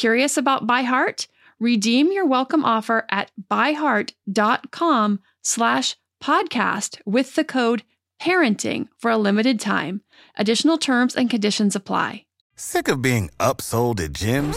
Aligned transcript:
Curious 0.00 0.38
about 0.38 0.66
ByHeart? 0.66 1.26
Redeem 1.58 2.10
your 2.10 2.24
welcome 2.24 2.64
offer 2.64 3.04
at 3.10 3.30
byheart.com 3.50 5.20
slash 5.42 5.94
podcast 6.24 6.98
with 7.04 7.34
the 7.34 7.44
code 7.44 7.82
parenting 8.18 8.88
for 8.96 9.10
a 9.10 9.18
limited 9.18 9.60
time. 9.60 10.00
Additional 10.36 10.78
terms 10.78 11.14
and 11.14 11.28
conditions 11.28 11.76
apply. 11.76 12.24
Sick 12.56 12.88
of 12.88 13.02
being 13.02 13.28
upsold 13.38 14.00
at 14.00 14.14
gyms? 14.14 14.56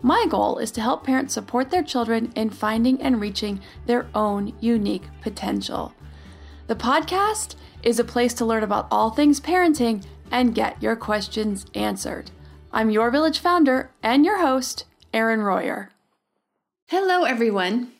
My 0.00 0.26
goal 0.28 0.58
is 0.58 0.70
to 0.72 0.80
help 0.80 1.04
parents 1.04 1.34
support 1.34 1.70
their 1.70 1.82
children 1.82 2.32
in 2.36 2.50
finding 2.50 3.02
and 3.02 3.20
reaching 3.20 3.60
their 3.86 4.06
own 4.14 4.54
unique 4.60 5.04
potential. 5.20 5.92
The 6.68 6.76
podcast 6.76 7.56
is 7.82 7.98
a 7.98 8.04
place 8.04 8.34
to 8.34 8.44
learn 8.44 8.62
about 8.62 8.86
all 8.90 9.10
things 9.10 9.40
parenting 9.40 10.04
and 10.30 10.54
get 10.54 10.82
your 10.82 10.94
questions 10.94 11.66
answered. 11.74 12.30
I'm 12.72 12.90
your 12.90 13.10
village 13.10 13.40
founder 13.40 13.90
and 14.02 14.24
your 14.24 14.40
host, 14.40 14.84
Erin 15.12 15.40
Royer. 15.40 15.90
Hello, 16.86 17.24
everyone. 17.24 17.92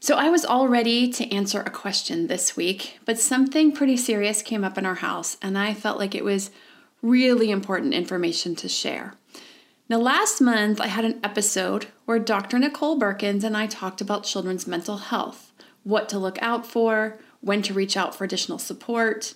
So, 0.00 0.16
I 0.16 0.30
was 0.30 0.44
all 0.44 0.68
ready 0.68 1.10
to 1.12 1.34
answer 1.34 1.60
a 1.60 1.70
question 1.70 2.26
this 2.26 2.56
week, 2.56 2.98
but 3.04 3.18
something 3.18 3.72
pretty 3.72 3.96
serious 3.96 4.42
came 4.42 4.64
up 4.64 4.78
in 4.78 4.86
our 4.86 4.96
house, 4.96 5.36
and 5.42 5.58
I 5.58 5.74
felt 5.74 5.98
like 5.98 6.14
it 6.14 6.24
was 6.24 6.50
really 7.02 7.50
important 7.50 7.94
information 7.94 8.54
to 8.56 8.68
share. 8.68 9.14
Now, 9.90 9.96
last 9.96 10.42
month 10.42 10.82
I 10.82 10.88
had 10.88 11.06
an 11.06 11.18
episode 11.24 11.86
where 12.04 12.18
Dr. 12.18 12.58
Nicole 12.58 13.00
Beurkens 13.00 13.42
and 13.42 13.56
I 13.56 13.66
talked 13.66 14.02
about 14.02 14.24
children's 14.24 14.66
mental 14.66 14.98
health, 14.98 15.50
what 15.82 16.10
to 16.10 16.18
look 16.18 16.36
out 16.42 16.66
for, 16.66 17.18
when 17.40 17.62
to 17.62 17.72
reach 17.72 17.96
out 17.96 18.14
for 18.14 18.24
additional 18.24 18.58
support. 18.58 19.32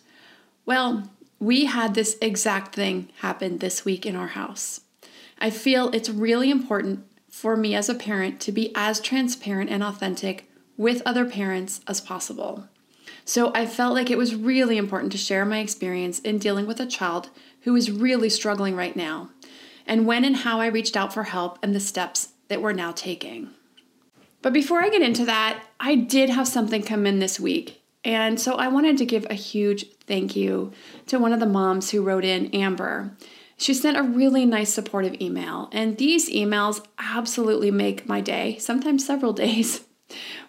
Well, 0.66 1.10
we 1.38 1.64
had 1.64 1.94
this 1.94 2.18
exact 2.20 2.74
thing 2.74 3.08
happen 3.20 3.58
this 3.58 3.86
week 3.86 4.04
in 4.04 4.14
our 4.14 4.28
house. 4.28 4.82
I 5.38 5.48
feel 5.48 5.88
it's 5.88 6.10
really 6.10 6.50
important 6.50 7.06
for 7.30 7.56
me 7.56 7.74
as 7.74 7.88
a 7.88 7.94
parent 7.94 8.38
to 8.40 8.52
be 8.52 8.72
as 8.74 9.00
transparent 9.00 9.70
and 9.70 9.82
authentic 9.82 10.50
with 10.76 11.00
other 11.06 11.24
parents 11.24 11.80
as 11.88 12.02
possible. 12.02 12.68
So 13.24 13.52
I 13.54 13.64
felt 13.64 13.94
like 13.94 14.10
it 14.10 14.18
was 14.18 14.34
really 14.34 14.76
important 14.76 15.12
to 15.12 15.18
share 15.18 15.46
my 15.46 15.60
experience 15.60 16.18
in 16.18 16.36
dealing 16.36 16.66
with 16.66 16.78
a 16.78 16.86
child 16.86 17.30
who 17.62 17.74
is 17.74 17.90
really 17.90 18.28
struggling 18.28 18.76
right 18.76 18.94
now 18.94 19.30
and 19.86 20.06
when 20.06 20.24
and 20.24 20.36
how 20.36 20.60
I 20.60 20.66
reached 20.66 20.96
out 20.96 21.12
for 21.12 21.24
help 21.24 21.58
and 21.62 21.74
the 21.74 21.80
steps 21.80 22.30
that 22.48 22.62
we're 22.62 22.72
now 22.72 22.92
taking. 22.92 23.50
But 24.42 24.52
before 24.52 24.82
I 24.82 24.88
get 24.88 25.02
into 25.02 25.24
that, 25.26 25.62
I 25.78 25.94
did 25.94 26.30
have 26.30 26.48
something 26.48 26.82
come 26.82 27.06
in 27.06 27.20
this 27.20 27.38
week. 27.38 27.82
And 28.04 28.40
so 28.40 28.56
I 28.56 28.68
wanted 28.68 28.98
to 28.98 29.06
give 29.06 29.26
a 29.30 29.34
huge 29.34 29.86
thank 30.06 30.34
you 30.34 30.72
to 31.06 31.18
one 31.18 31.32
of 31.32 31.40
the 31.40 31.46
moms 31.46 31.90
who 31.90 32.02
wrote 32.02 32.24
in, 32.24 32.46
Amber. 32.54 33.16
She 33.56 33.74
sent 33.74 33.96
a 33.96 34.02
really 34.02 34.44
nice 34.44 34.74
supportive 34.74 35.20
email, 35.20 35.68
and 35.70 35.96
these 35.96 36.28
emails 36.28 36.84
absolutely 36.98 37.70
make 37.70 38.08
my 38.08 38.20
day, 38.20 38.58
sometimes 38.58 39.06
several 39.06 39.32
days. 39.44 39.84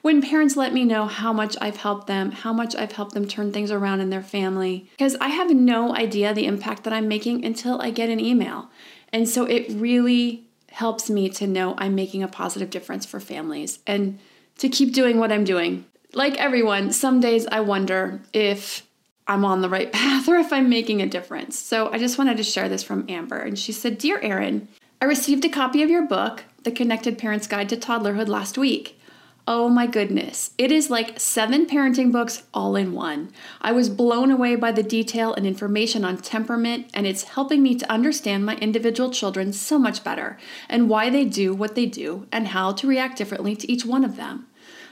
When 0.01 0.21
parents 0.21 0.57
let 0.57 0.73
me 0.73 0.83
know 0.83 1.05
how 1.05 1.31
much 1.31 1.55
I've 1.61 1.77
helped 1.77 2.07
them, 2.07 2.31
how 2.31 2.51
much 2.51 2.75
I've 2.75 2.91
helped 2.91 3.13
them 3.13 3.27
turn 3.27 3.53
things 3.53 3.71
around 3.71 4.01
in 4.01 4.09
their 4.09 4.23
family, 4.23 4.89
because 4.91 5.15
I 5.21 5.27
have 5.27 5.51
no 5.51 5.95
idea 5.95 6.33
the 6.33 6.47
impact 6.47 6.83
that 6.83 6.91
I'm 6.91 7.07
making 7.07 7.45
until 7.45 7.79
I 7.79 7.91
get 7.91 8.09
an 8.09 8.19
email. 8.19 8.69
And 9.13 9.29
so 9.29 9.45
it 9.45 9.67
really 9.69 10.47
helps 10.71 11.09
me 11.09 11.29
to 11.29 11.45
know 11.45 11.75
I'm 11.77 11.93
making 11.93 12.23
a 12.23 12.27
positive 12.27 12.71
difference 12.71 13.05
for 13.05 13.19
families 13.19 13.79
and 13.85 14.19
to 14.57 14.67
keep 14.67 14.91
doing 14.91 15.19
what 15.19 15.31
I'm 15.31 15.43
doing. 15.43 15.85
Like 16.13 16.35
everyone, 16.37 16.91
some 16.91 17.19
days 17.19 17.45
I 17.51 17.59
wonder 17.61 18.21
if 18.33 18.85
I'm 19.27 19.45
on 19.45 19.61
the 19.61 19.69
right 19.69 19.91
path 19.93 20.27
or 20.27 20.37
if 20.37 20.51
I'm 20.51 20.69
making 20.69 21.01
a 21.01 21.07
difference. 21.07 21.57
So 21.59 21.91
I 21.91 21.99
just 21.99 22.17
wanted 22.17 22.37
to 22.37 22.43
share 22.43 22.67
this 22.67 22.83
from 22.83 23.05
Amber. 23.07 23.37
And 23.37 23.57
she 23.57 23.71
said 23.71 23.99
Dear 23.99 24.19
Erin, 24.19 24.67
I 24.99 25.05
received 25.05 25.45
a 25.45 25.49
copy 25.49 25.83
of 25.83 25.89
your 25.89 26.07
book, 26.07 26.43
The 26.63 26.71
Connected 26.71 27.17
Parent's 27.17 27.47
Guide 27.47 27.69
to 27.69 27.77
Toddlerhood, 27.77 28.27
last 28.27 28.57
week. 28.57 28.99
Oh 29.45 29.67
my 29.67 29.87
goodness. 29.87 30.51
It 30.57 30.71
is 30.71 30.89
like 30.89 31.19
seven 31.19 31.65
parenting 31.65 32.13
books 32.13 32.43
all 32.53 32.77
in 32.77 32.93
one. 32.93 33.33
I 33.59 33.73
was 33.73 33.89
blown 33.89 34.31
away 34.31 34.55
by 34.55 34.71
the 34.71 34.83
detail 34.83 35.33
and 35.33 35.45
information 35.45 36.05
on 36.05 36.17
temperament, 36.17 36.89
and 36.93 37.05
it's 37.05 37.23
helping 37.23 37.61
me 37.61 37.75
to 37.75 37.91
understand 37.91 38.45
my 38.45 38.55
individual 38.55 39.11
children 39.11 39.51
so 39.51 39.77
much 39.77 40.01
better 40.01 40.37
and 40.69 40.87
why 40.87 41.09
they 41.09 41.25
do 41.25 41.53
what 41.53 41.75
they 41.75 41.85
do 41.85 42.25
and 42.31 42.49
how 42.49 42.71
to 42.71 42.87
react 42.87 43.17
differently 43.17 43.53
to 43.57 43.69
each 43.69 43.85
one 43.85 44.05
of 44.05 44.15
them. 44.15 44.47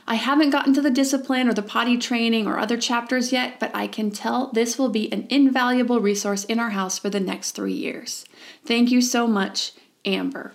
I 0.05 0.15
haven't 0.15 0.49
gotten 0.49 0.73
to 0.73 0.81
the 0.81 0.89
discipline 0.89 1.47
or 1.47 1.53
the 1.53 1.61
potty 1.61 1.97
training 1.97 2.45
or 2.45 2.59
other 2.59 2.75
chapters 2.75 3.31
yet, 3.31 3.57
but 3.57 3.73
I 3.73 3.87
can 3.87 4.11
tell 4.11 4.47
this 4.47 4.77
will 4.77 4.89
be 4.89 5.09
an 5.13 5.27
invaluable 5.29 6.01
resource 6.01 6.43
in 6.43 6.59
our 6.59 6.71
house 6.71 6.99
for 6.99 7.09
the 7.09 7.21
next 7.21 7.51
three 7.51 7.71
years. 7.71 8.25
Thank 8.65 8.91
you 8.91 8.99
so 8.99 9.27
much, 9.27 9.71
Amber. 10.03 10.51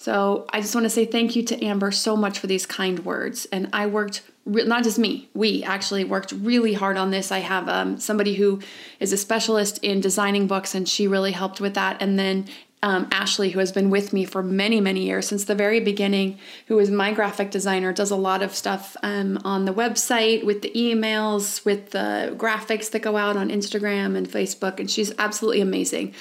So 0.00 0.46
I 0.48 0.62
just 0.62 0.74
want 0.74 0.86
to 0.86 0.90
say 0.90 1.04
thank 1.04 1.36
you 1.36 1.42
to 1.42 1.62
Amber 1.62 1.90
so 1.90 2.16
much 2.16 2.38
for 2.38 2.46
these 2.46 2.64
kind 2.64 3.00
words. 3.00 3.46
And 3.52 3.68
I 3.74 3.86
worked, 3.86 4.22
re- 4.46 4.64
not 4.64 4.82
just 4.82 4.98
me, 4.98 5.28
we 5.34 5.62
actually 5.62 6.04
worked 6.04 6.32
really 6.32 6.72
hard 6.72 6.96
on 6.96 7.10
this. 7.10 7.30
I 7.30 7.40
have 7.40 7.68
um, 7.68 7.98
somebody 7.98 8.32
who 8.32 8.60
is 8.98 9.12
a 9.12 9.18
specialist 9.18 9.76
in 9.82 10.00
designing 10.00 10.46
books, 10.46 10.74
and 10.74 10.88
she 10.88 11.06
really 11.06 11.32
helped 11.32 11.60
with 11.60 11.74
that. 11.74 12.00
And 12.00 12.18
then 12.18 12.46
um, 12.82 13.08
Ashley, 13.12 13.50
who 13.50 13.58
has 13.58 13.72
been 13.72 13.90
with 13.90 14.14
me 14.14 14.24
for 14.24 14.42
many, 14.42 14.80
many 14.80 15.04
years 15.04 15.28
since 15.28 15.44
the 15.44 15.54
very 15.54 15.80
beginning, 15.80 16.38
who 16.68 16.78
is 16.78 16.90
my 16.90 17.12
graphic 17.12 17.50
designer, 17.50 17.92
does 17.92 18.10
a 18.10 18.16
lot 18.16 18.42
of 18.42 18.54
stuff 18.54 18.96
um, 19.02 19.38
on 19.44 19.66
the 19.66 19.74
website 19.74 20.44
with 20.46 20.62
the 20.62 20.72
emails, 20.74 21.62
with 21.66 21.90
the 21.90 22.34
graphics 22.38 22.90
that 22.92 23.00
go 23.00 23.18
out 23.18 23.36
on 23.36 23.50
Instagram 23.50 24.16
and 24.16 24.26
Facebook, 24.26 24.80
and 24.80 24.90
she's 24.90 25.12
absolutely 25.18 25.60
amazing. 25.60 26.14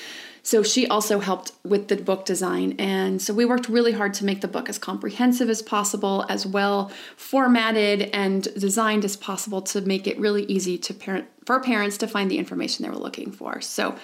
So 0.50 0.64
she 0.64 0.88
also 0.88 1.20
helped 1.20 1.52
with 1.64 1.90
the 1.90 1.96
book 1.96 2.26
design. 2.26 2.74
And 2.80 3.22
so 3.22 3.36
we 3.36 3.46
worked 3.46 3.70
really 3.70 3.92
hard 3.92 4.16
to 4.16 4.26
make 4.26 4.42
the 4.42 4.48
book 4.48 4.68
as 4.68 4.80
comprehensive 4.80 5.48
as 5.48 5.62
possible, 5.62 6.26
as 6.28 6.44
well 6.44 6.92
formatted 7.16 8.10
and 8.14 8.52
designed 8.56 9.06
as 9.06 9.16
possible 9.16 9.62
to 9.62 9.82
make 9.82 10.08
it 10.08 10.20
really 10.20 10.46
easy 10.46 10.76
to 10.80 10.92
parent 10.92 11.28
for 11.46 11.60
parents 11.60 12.00
to 12.00 12.08
find 12.08 12.32
the 12.32 12.40
information 12.40 12.82
they 12.82 12.90
were 12.90 12.98
looking 12.98 13.32
for. 13.32 13.62
So 13.62 13.96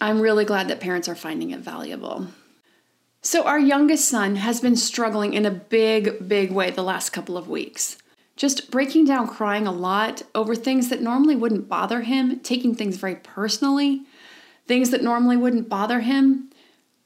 I'm 0.00 0.22
really 0.22 0.46
glad 0.46 0.68
that 0.68 0.80
parents 0.80 1.06
are 1.06 1.14
finding 1.14 1.50
it 1.50 1.60
valuable. 1.60 2.28
So, 3.20 3.44
our 3.44 3.58
youngest 3.58 4.08
son 4.08 4.36
has 4.36 4.62
been 4.62 4.76
struggling 4.76 5.34
in 5.34 5.44
a 5.44 5.50
big, 5.50 6.26
big 6.26 6.50
way 6.50 6.70
the 6.70 6.82
last 6.82 7.10
couple 7.10 7.36
of 7.36 7.46
weeks. 7.46 7.98
Just 8.36 8.70
breaking 8.70 9.04
down 9.04 9.28
crying 9.28 9.66
a 9.66 9.72
lot 9.72 10.22
over 10.34 10.54
things 10.54 10.88
that 10.88 11.02
normally 11.02 11.36
wouldn't 11.36 11.68
bother 11.68 12.00
him, 12.00 12.40
taking 12.40 12.74
things 12.74 12.96
very 12.96 13.16
personally, 13.16 14.06
things 14.68 14.90
that 14.90 15.02
normally 15.02 15.36
wouldn't 15.36 15.68
bother 15.68 16.00
him. 16.00 16.50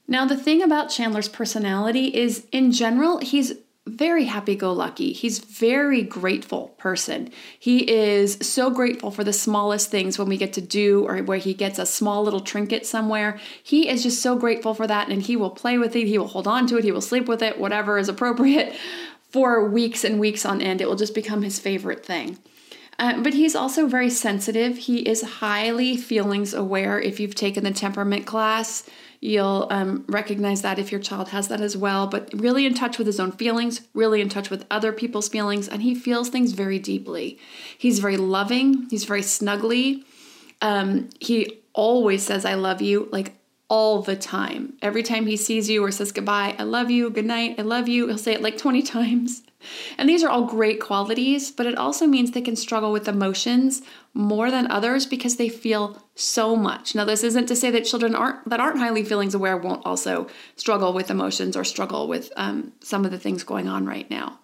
Now, 0.06 0.26
the 0.26 0.37
thing 0.37 0.62
about 0.62 0.91
Chandler's 0.91 1.29
personality 1.29 2.09
is, 2.09 2.47
in 2.53 2.73
general, 2.73 3.19
he's 3.19 3.55
very 3.87 4.26
happy 4.26 4.55
go 4.55 4.73
lucky. 4.73 5.12
He's 5.12 5.41
very 5.41 6.03
grateful 6.03 6.69
person. 6.79 7.31
He 7.59 7.91
is 7.91 8.38
so 8.41 8.70
grateful 8.70 9.11
for 9.11 9.25
the 9.25 9.32
smallest 9.32 9.91
things 9.91 10.19
when 10.19 10.29
we 10.29 10.37
get 10.37 10.53
to 10.53 10.61
do 10.61 11.05
or 11.06 11.19
where 11.19 11.38
he 11.38 11.53
gets 11.53 11.79
a 11.79 11.87
small 11.87 12.23
little 12.23 12.41
trinket 12.41 12.87
somewhere. 12.87 13.41
He 13.62 13.88
is 13.88 14.05
just 14.05 14.23
so 14.23 14.37
grateful 14.37 14.75
for 14.75 14.87
that 14.87 15.08
and 15.08 15.23
he 15.23 15.35
will 15.35 15.50
play 15.50 15.79
with 15.79 15.97
it, 15.97 16.06
he 16.06 16.17
will 16.17 16.29
hold 16.29 16.47
on 16.47 16.67
to 16.69 16.76
it, 16.76 16.85
he 16.85 16.93
will 16.93 17.00
sleep 17.00 17.26
with 17.26 17.43
it, 17.43 17.58
whatever 17.58 17.99
is 17.99 18.08
appropriate 18.08 18.76
for 19.31 19.69
weeks 19.69 20.05
and 20.05 20.20
weeks 20.20 20.47
on 20.47 20.61
end. 20.61 20.81
It 20.81 20.88
will 20.88 20.97
just 20.97 21.15
become 21.15 21.43
his 21.43 21.58
favorite 21.58 22.06
thing. 22.06 22.38
Uh, 23.02 23.20
but 23.20 23.34
he's 23.34 23.56
also 23.56 23.87
very 23.87 24.08
sensitive. 24.08 24.78
He 24.78 25.00
is 25.00 25.22
highly 25.22 25.96
feelings 25.96 26.54
aware. 26.54 27.00
If 27.00 27.19
you've 27.19 27.34
taken 27.34 27.64
the 27.64 27.72
temperament 27.72 28.26
class, 28.26 28.84
You'll 29.25 29.69
um, 29.70 30.04
recognize 30.08 30.62
that 30.62 30.81
if 30.81 30.90
your 30.90 31.00
child 31.00 31.28
has 31.28 31.46
that 31.46 31.60
as 31.60 31.76
well, 31.76 32.08
but 32.08 32.28
really 32.34 32.66
in 32.66 32.75
touch 32.75 32.99
with 32.99 33.06
his 33.06 33.20
own 33.20 33.31
feelings, 33.31 33.82
really 33.94 34.20
in 34.20 34.28
touch 34.28 34.50
with 34.50 34.66
other 34.69 34.93
people's 34.93 35.28
feelings, 35.28 35.69
and 35.69 35.81
he 35.81 35.94
feels 35.94 36.28
things 36.28 36.50
very 36.50 36.81
deeply. 36.81 37.38
He's 37.78 38.00
very 38.00 38.16
loving, 38.16 38.88
he's 38.90 39.05
very 39.05 39.20
snuggly. 39.20 40.02
Um, 40.60 41.08
he 41.20 41.62
always 41.72 42.25
says, 42.25 42.44
I 42.44 42.55
love 42.55 42.82
you, 42.82 43.08
like 43.12 43.34
all 43.72 44.02
the 44.02 44.14
time. 44.14 44.74
Every 44.82 45.02
time 45.02 45.26
he 45.26 45.34
sees 45.34 45.70
you 45.70 45.82
or 45.82 45.90
says 45.90 46.12
goodbye, 46.12 46.54
I 46.58 46.62
love 46.62 46.90
you, 46.90 47.08
good 47.08 47.24
night, 47.24 47.54
I 47.58 47.62
love 47.62 47.88
you, 47.88 48.06
he'll 48.06 48.19
say 48.19 48.34
it 48.34 48.42
like 48.42 48.58
20 48.58 48.82
times. 48.98 49.42
And 49.96 50.06
these 50.06 50.22
are 50.22 50.28
all 50.28 50.44
great 50.44 50.78
qualities, 50.78 51.50
but 51.50 51.64
it 51.64 51.78
also 51.78 52.06
means 52.06 52.32
they 52.32 52.42
can 52.42 52.54
struggle 52.54 52.92
with 52.92 53.08
emotions 53.08 53.80
more 54.12 54.50
than 54.50 54.70
others 54.70 55.06
because 55.06 55.36
they 55.36 55.48
feel 55.48 56.04
so 56.14 56.54
much. 56.54 56.94
Now, 56.94 57.06
this 57.06 57.24
isn't 57.24 57.46
to 57.46 57.56
say 57.56 57.70
that 57.70 57.86
children 57.86 58.14
aren't 58.14 58.46
that 58.50 58.60
aren't 58.60 58.78
highly 58.78 59.04
feelings 59.04 59.34
aware 59.34 59.56
won't 59.56 59.86
also 59.86 60.26
struggle 60.56 60.92
with 60.92 61.10
emotions 61.10 61.56
or 61.56 61.64
struggle 61.64 62.08
with 62.08 62.30
um, 62.36 62.72
some 62.80 63.06
of 63.06 63.10
the 63.10 63.19
things 63.19 63.42
going 63.42 63.69
on 63.69 63.86
right 63.86 64.10
now. 64.10 64.38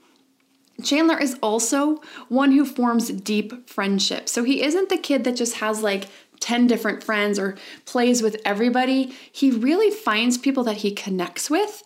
Chandler 0.82 1.18
is 1.18 1.36
also 1.42 2.00
one 2.28 2.52
who 2.52 2.64
forms 2.64 3.08
deep 3.10 3.68
friendships. 3.68 4.30
So 4.30 4.44
he 4.44 4.62
isn't 4.62 4.88
the 4.88 4.96
kid 4.96 5.24
that 5.24 5.36
just 5.36 5.56
has 5.56 5.82
like 5.82 6.06
10 6.40 6.66
different 6.66 7.02
friends 7.02 7.38
or 7.38 7.56
plays 7.84 8.22
with 8.22 8.36
everybody. 8.44 9.14
He 9.30 9.50
really 9.50 9.90
finds 9.90 10.38
people 10.38 10.64
that 10.64 10.78
he 10.78 10.92
connects 10.92 11.50
with 11.50 11.82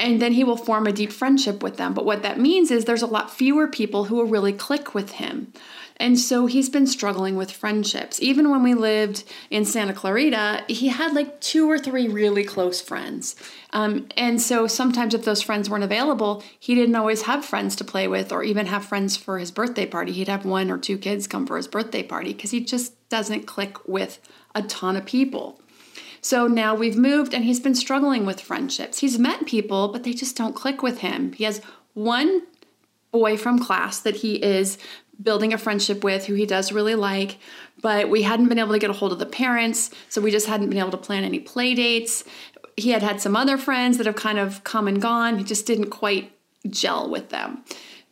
and 0.00 0.20
then 0.20 0.32
he 0.32 0.44
will 0.44 0.56
form 0.56 0.86
a 0.86 0.92
deep 0.92 1.12
friendship 1.12 1.62
with 1.62 1.76
them. 1.76 1.92
But 1.92 2.06
what 2.06 2.22
that 2.22 2.40
means 2.40 2.70
is 2.70 2.84
there's 2.84 3.02
a 3.02 3.06
lot 3.06 3.30
fewer 3.30 3.68
people 3.68 4.04
who 4.04 4.16
will 4.16 4.24
really 4.24 4.52
click 4.52 4.94
with 4.94 5.12
him. 5.12 5.52
And 6.00 6.18
so 6.18 6.46
he's 6.46 6.70
been 6.70 6.86
struggling 6.86 7.36
with 7.36 7.52
friendships. 7.52 8.20
Even 8.22 8.50
when 8.50 8.62
we 8.62 8.72
lived 8.72 9.22
in 9.50 9.66
Santa 9.66 9.92
Clarita, 9.92 10.64
he 10.66 10.88
had 10.88 11.14
like 11.14 11.40
two 11.40 11.70
or 11.70 11.78
three 11.78 12.08
really 12.08 12.42
close 12.42 12.80
friends. 12.80 13.36
Um, 13.74 14.08
and 14.16 14.40
so 14.40 14.66
sometimes, 14.66 15.12
if 15.12 15.26
those 15.26 15.42
friends 15.42 15.68
weren't 15.68 15.84
available, 15.84 16.42
he 16.58 16.74
didn't 16.74 16.96
always 16.96 17.22
have 17.22 17.44
friends 17.44 17.76
to 17.76 17.84
play 17.84 18.08
with 18.08 18.32
or 18.32 18.42
even 18.42 18.66
have 18.66 18.84
friends 18.84 19.16
for 19.18 19.38
his 19.38 19.50
birthday 19.50 19.84
party. 19.84 20.12
He'd 20.12 20.28
have 20.28 20.46
one 20.46 20.70
or 20.70 20.78
two 20.78 20.96
kids 20.96 21.26
come 21.26 21.46
for 21.46 21.58
his 21.58 21.68
birthday 21.68 22.02
party 22.02 22.32
because 22.32 22.50
he 22.50 22.64
just 22.64 22.94
doesn't 23.10 23.46
click 23.46 23.86
with 23.86 24.18
a 24.54 24.62
ton 24.62 24.96
of 24.96 25.04
people. 25.04 25.60
So 26.22 26.46
now 26.46 26.74
we've 26.74 26.96
moved 26.96 27.34
and 27.34 27.44
he's 27.44 27.60
been 27.60 27.74
struggling 27.74 28.24
with 28.24 28.40
friendships. 28.40 29.00
He's 29.00 29.18
met 29.18 29.46
people, 29.46 29.88
but 29.88 30.04
they 30.04 30.14
just 30.14 30.36
don't 30.36 30.54
click 30.54 30.82
with 30.82 30.98
him. 30.98 31.32
He 31.34 31.44
has 31.44 31.60
one 31.92 32.42
boy 33.10 33.36
from 33.36 33.58
class 33.58 33.98
that 34.00 34.16
he 34.16 34.42
is 34.42 34.78
building 35.22 35.52
a 35.52 35.58
friendship 35.58 36.02
with 36.04 36.26
who 36.26 36.34
he 36.34 36.46
does 36.46 36.72
really 36.72 36.94
like, 36.94 37.38
but 37.82 38.08
we 38.08 38.22
hadn't 38.22 38.48
been 38.48 38.58
able 38.58 38.72
to 38.72 38.78
get 38.78 38.90
a 38.90 38.94
hold 38.94 39.12
of 39.12 39.18
the 39.18 39.26
parents, 39.26 39.90
so 40.08 40.20
we 40.20 40.30
just 40.30 40.46
hadn't 40.46 40.68
been 40.68 40.78
able 40.78 40.90
to 40.90 40.96
plan 40.96 41.24
any 41.24 41.40
play 41.40 41.74
dates. 41.74 42.24
He 42.76 42.90
had 42.90 43.02
had 43.02 43.20
some 43.20 43.36
other 43.36 43.58
friends 43.58 43.98
that 43.98 44.06
have 44.06 44.16
kind 44.16 44.38
of 44.38 44.64
come 44.64 44.88
and 44.88 45.00
gone. 45.00 45.38
He 45.38 45.44
just 45.44 45.66
didn't 45.66 45.90
quite 45.90 46.32
gel 46.68 47.10
with 47.10 47.30
them. 47.30 47.64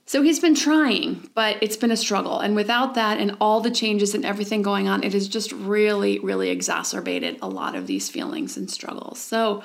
So 0.07 0.23
he's 0.23 0.41
been 0.41 0.55
trying, 0.55 1.29
but 1.35 1.59
it's 1.61 1.77
been 1.77 1.91
a 1.91 1.97
struggle. 1.97 2.41
And 2.41 2.57
without 2.57 2.95
that 2.95 3.19
and 3.19 3.37
all 3.43 3.61
the 3.61 3.71
changes 3.71 4.15
and 4.15 4.25
everything 4.25 4.63
going 4.63 4.89
on, 4.89 5.05
it 5.05 5.13
has 5.13 5.29
just 5.29 5.53
really, 5.53 6.19
really 6.21 6.49
exacerbated 6.49 7.39
a 7.43 7.49
lot 7.49 7.75
of 7.75 7.87
these 7.87 8.09
feelings 8.09 8.57
and 8.57 8.71
struggles. 8.71 9.19
So 9.19 9.63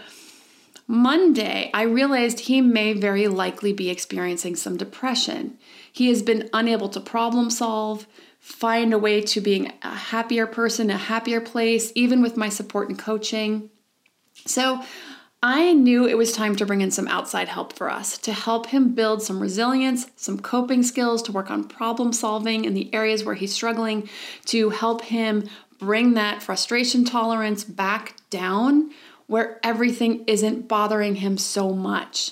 Monday, 0.85 1.71
I 1.73 1.83
realized 1.83 2.41
he 2.41 2.59
may 2.59 2.91
very 2.91 3.29
likely 3.29 3.71
be 3.71 3.89
experiencing 3.89 4.57
some 4.57 4.75
depression. 4.75 5.57
He 5.93 6.07
has 6.07 6.23
been 6.23 6.49
unable 6.51 6.89
to 6.89 6.99
problem 6.99 7.49
solve, 7.51 8.07
find 8.39 8.93
a 8.93 8.97
way 8.97 9.21
to 9.21 9.39
being 9.39 9.71
a 9.83 9.95
happier 9.95 10.47
person, 10.47 10.89
a 10.89 10.97
happier 10.97 11.39
place, 11.39 11.93
even 11.95 12.21
with 12.21 12.35
my 12.35 12.49
support 12.49 12.89
and 12.89 12.97
coaching. 12.97 13.69
So 14.45 14.81
I 15.43 15.73
knew 15.73 16.05
it 16.07 16.17
was 16.17 16.31
time 16.31 16.55
to 16.55 16.65
bring 16.65 16.81
in 16.81 16.89
some 16.89 17.07
outside 17.07 17.47
help 17.47 17.73
for 17.73 17.91
us 17.91 18.17
to 18.19 18.33
help 18.33 18.67
him 18.67 18.95
build 18.95 19.21
some 19.21 19.39
resilience, 19.39 20.07
some 20.15 20.39
coping 20.39 20.81
skills, 20.81 21.21
to 21.23 21.31
work 21.31 21.51
on 21.51 21.65
problem 21.65 22.11
solving 22.11 22.65
in 22.65 22.73
the 22.73 22.91
areas 22.93 23.23
where 23.23 23.35
he's 23.35 23.53
struggling, 23.53 24.09
to 24.45 24.71
help 24.71 25.03
him 25.03 25.47
bring 25.77 26.15
that 26.15 26.41
frustration 26.41 27.05
tolerance 27.05 27.63
back 27.63 28.15
down 28.31 28.89
where 29.27 29.59
everything 29.63 30.23
isn't 30.25 30.67
bothering 30.67 31.15
him 31.15 31.37
so 31.37 31.71
much. 31.71 32.31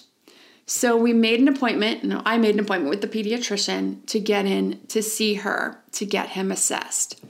So 0.73 0.95
we 0.95 1.11
made 1.11 1.41
an 1.41 1.49
appointment, 1.49 2.05
no, 2.05 2.21
I 2.23 2.37
made 2.37 2.55
an 2.55 2.61
appointment 2.61 2.89
with 2.89 3.01
the 3.01 3.07
pediatrician 3.09 4.05
to 4.05 4.21
get 4.21 4.45
in 4.45 4.79
to 4.87 5.03
see 5.03 5.33
her 5.33 5.83
to 5.91 6.05
get 6.05 6.29
him 6.29 6.49
assessed. 6.49 7.21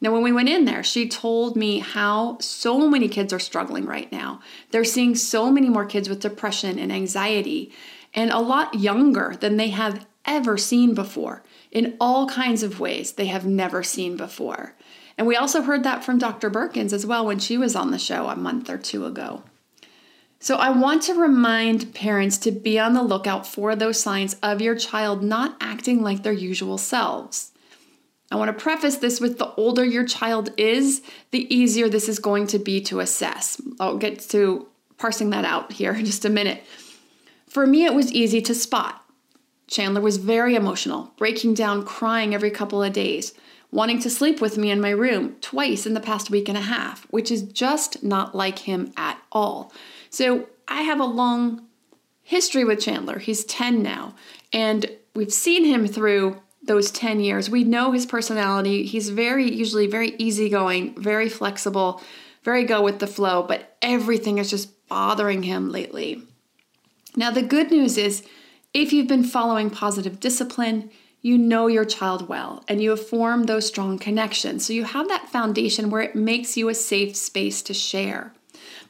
Now, 0.00 0.10
when 0.10 0.24
we 0.24 0.32
went 0.32 0.48
in 0.48 0.64
there, 0.64 0.82
she 0.82 1.08
told 1.08 1.54
me 1.54 1.78
how 1.78 2.38
so 2.40 2.90
many 2.90 3.08
kids 3.08 3.32
are 3.32 3.38
struggling 3.38 3.86
right 3.86 4.10
now. 4.10 4.40
They're 4.72 4.82
seeing 4.82 5.14
so 5.14 5.52
many 5.52 5.68
more 5.68 5.86
kids 5.86 6.08
with 6.08 6.18
depression 6.18 6.80
and 6.80 6.90
anxiety, 6.90 7.72
and 8.12 8.32
a 8.32 8.40
lot 8.40 8.74
younger 8.74 9.36
than 9.38 9.56
they 9.56 9.68
have 9.68 10.04
ever 10.24 10.58
seen 10.58 10.92
before 10.92 11.44
in 11.70 11.96
all 12.00 12.28
kinds 12.28 12.64
of 12.64 12.80
ways 12.80 13.12
they 13.12 13.26
have 13.26 13.46
never 13.46 13.84
seen 13.84 14.16
before. 14.16 14.74
And 15.16 15.28
we 15.28 15.36
also 15.36 15.62
heard 15.62 15.84
that 15.84 16.02
from 16.02 16.18
Dr. 16.18 16.50
Beurkens 16.50 16.92
as 16.92 17.06
well 17.06 17.24
when 17.24 17.38
she 17.38 17.56
was 17.56 17.76
on 17.76 17.92
the 17.92 18.00
show 18.00 18.26
a 18.26 18.34
month 18.34 18.68
or 18.68 18.78
two 18.78 19.06
ago. 19.06 19.44
So, 20.42 20.56
I 20.56 20.70
want 20.70 21.02
to 21.02 21.14
remind 21.14 21.94
parents 21.94 22.38
to 22.38 22.50
be 22.50 22.78
on 22.78 22.94
the 22.94 23.02
lookout 23.02 23.46
for 23.46 23.76
those 23.76 24.00
signs 24.00 24.36
of 24.42 24.62
your 24.62 24.74
child 24.74 25.22
not 25.22 25.54
acting 25.60 26.02
like 26.02 26.22
their 26.22 26.32
usual 26.32 26.78
selves. 26.78 27.52
I 28.32 28.36
want 28.36 28.48
to 28.56 28.62
preface 28.62 28.96
this 28.96 29.20
with 29.20 29.38
the 29.38 29.52
older 29.54 29.84
your 29.84 30.06
child 30.06 30.50
is, 30.56 31.02
the 31.30 31.54
easier 31.54 31.90
this 31.90 32.08
is 32.08 32.18
going 32.18 32.46
to 32.48 32.58
be 32.58 32.80
to 32.82 33.00
assess. 33.00 33.60
I'll 33.78 33.98
get 33.98 34.20
to 34.30 34.66
parsing 34.96 35.28
that 35.30 35.44
out 35.44 35.72
here 35.72 35.92
in 35.92 36.06
just 36.06 36.24
a 36.24 36.30
minute. 36.30 36.64
For 37.46 37.66
me, 37.66 37.84
it 37.84 37.94
was 37.94 38.10
easy 38.10 38.40
to 38.42 38.54
spot. 38.54 39.04
Chandler 39.66 40.00
was 40.00 40.16
very 40.16 40.54
emotional, 40.54 41.12
breaking 41.18 41.54
down, 41.54 41.84
crying 41.84 42.34
every 42.34 42.50
couple 42.50 42.82
of 42.82 42.92
days, 42.92 43.34
wanting 43.72 44.00
to 44.00 44.10
sleep 44.10 44.40
with 44.40 44.56
me 44.56 44.70
in 44.70 44.80
my 44.80 44.90
room 44.90 45.36
twice 45.40 45.84
in 45.84 45.94
the 45.94 46.00
past 46.00 46.30
week 46.30 46.48
and 46.48 46.56
a 46.56 46.62
half, 46.62 47.04
which 47.10 47.30
is 47.30 47.42
just 47.42 48.02
not 48.02 48.34
like 48.34 48.60
him 48.60 48.92
at 48.96 49.20
all. 49.32 49.72
So 50.10 50.48
I 50.68 50.82
have 50.82 51.00
a 51.00 51.04
long 51.04 51.66
history 52.22 52.64
with 52.64 52.80
Chandler. 52.80 53.18
He's 53.18 53.44
10 53.44 53.82
now, 53.82 54.14
and 54.52 54.86
we've 55.14 55.32
seen 55.32 55.64
him 55.64 55.86
through 55.86 56.40
those 56.62 56.90
10 56.90 57.20
years. 57.20 57.48
We 57.48 57.64
know 57.64 57.92
his 57.92 58.06
personality. 58.06 58.84
He's 58.84 59.08
very, 59.08 59.50
usually 59.50 59.86
very 59.86 60.10
easygoing, 60.18 61.00
very 61.00 61.28
flexible, 61.28 62.02
very 62.42 62.64
go 62.64 62.82
with 62.82 62.98
the 62.98 63.06
flow, 63.06 63.42
but 63.42 63.76
everything 63.80 64.38
is 64.38 64.50
just 64.50 64.88
bothering 64.88 65.44
him 65.44 65.70
lately. 65.70 66.22
Now, 67.16 67.30
the 67.30 67.42
good 67.42 67.70
news 67.70 67.96
is 67.96 68.22
if 68.72 68.92
you've 68.92 69.08
been 69.08 69.24
following 69.24 69.70
positive 69.70 70.20
discipline, 70.20 70.90
you 71.22 71.36
know 71.36 71.66
your 71.66 71.84
child 71.84 72.28
well 72.28 72.64
and 72.68 72.80
you 72.80 72.90
have 72.90 73.06
formed 73.06 73.46
those 73.46 73.66
strong 73.66 73.98
connections. 73.98 74.64
So 74.64 74.72
you 74.72 74.84
have 74.84 75.08
that 75.08 75.28
foundation 75.28 75.90
where 75.90 76.02
it 76.02 76.14
makes 76.14 76.56
you 76.56 76.68
a 76.68 76.74
safe 76.74 77.16
space 77.16 77.62
to 77.62 77.74
share. 77.74 78.32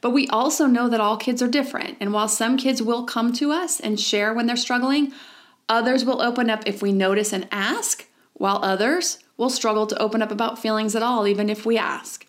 But 0.01 0.09
we 0.11 0.27
also 0.27 0.65
know 0.65 0.89
that 0.89 0.99
all 0.99 1.15
kids 1.15 1.41
are 1.41 1.47
different. 1.47 1.97
And 2.01 2.11
while 2.11 2.27
some 2.27 2.57
kids 2.57 2.81
will 2.81 3.03
come 3.03 3.31
to 3.33 3.51
us 3.51 3.79
and 3.79 3.99
share 3.99 4.33
when 4.33 4.47
they're 4.47 4.55
struggling, 4.55 5.13
Others 5.71 6.03
will 6.03 6.21
open 6.21 6.49
up 6.49 6.63
if 6.65 6.81
we 6.81 6.91
notice 6.91 7.31
and 7.31 7.47
ask, 7.49 8.05
while 8.33 8.59
others 8.61 9.19
will 9.37 9.49
struggle 9.49 9.87
to 9.87 10.01
open 10.01 10.21
up 10.21 10.29
about 10.29 10.59
feelings 10.59 10.97
at 10.97 11.01
all, 11.01 11.25
even 11.25 11.49
if 11.49 11.65
we 11.65 11.77
ask. 11.77 12.27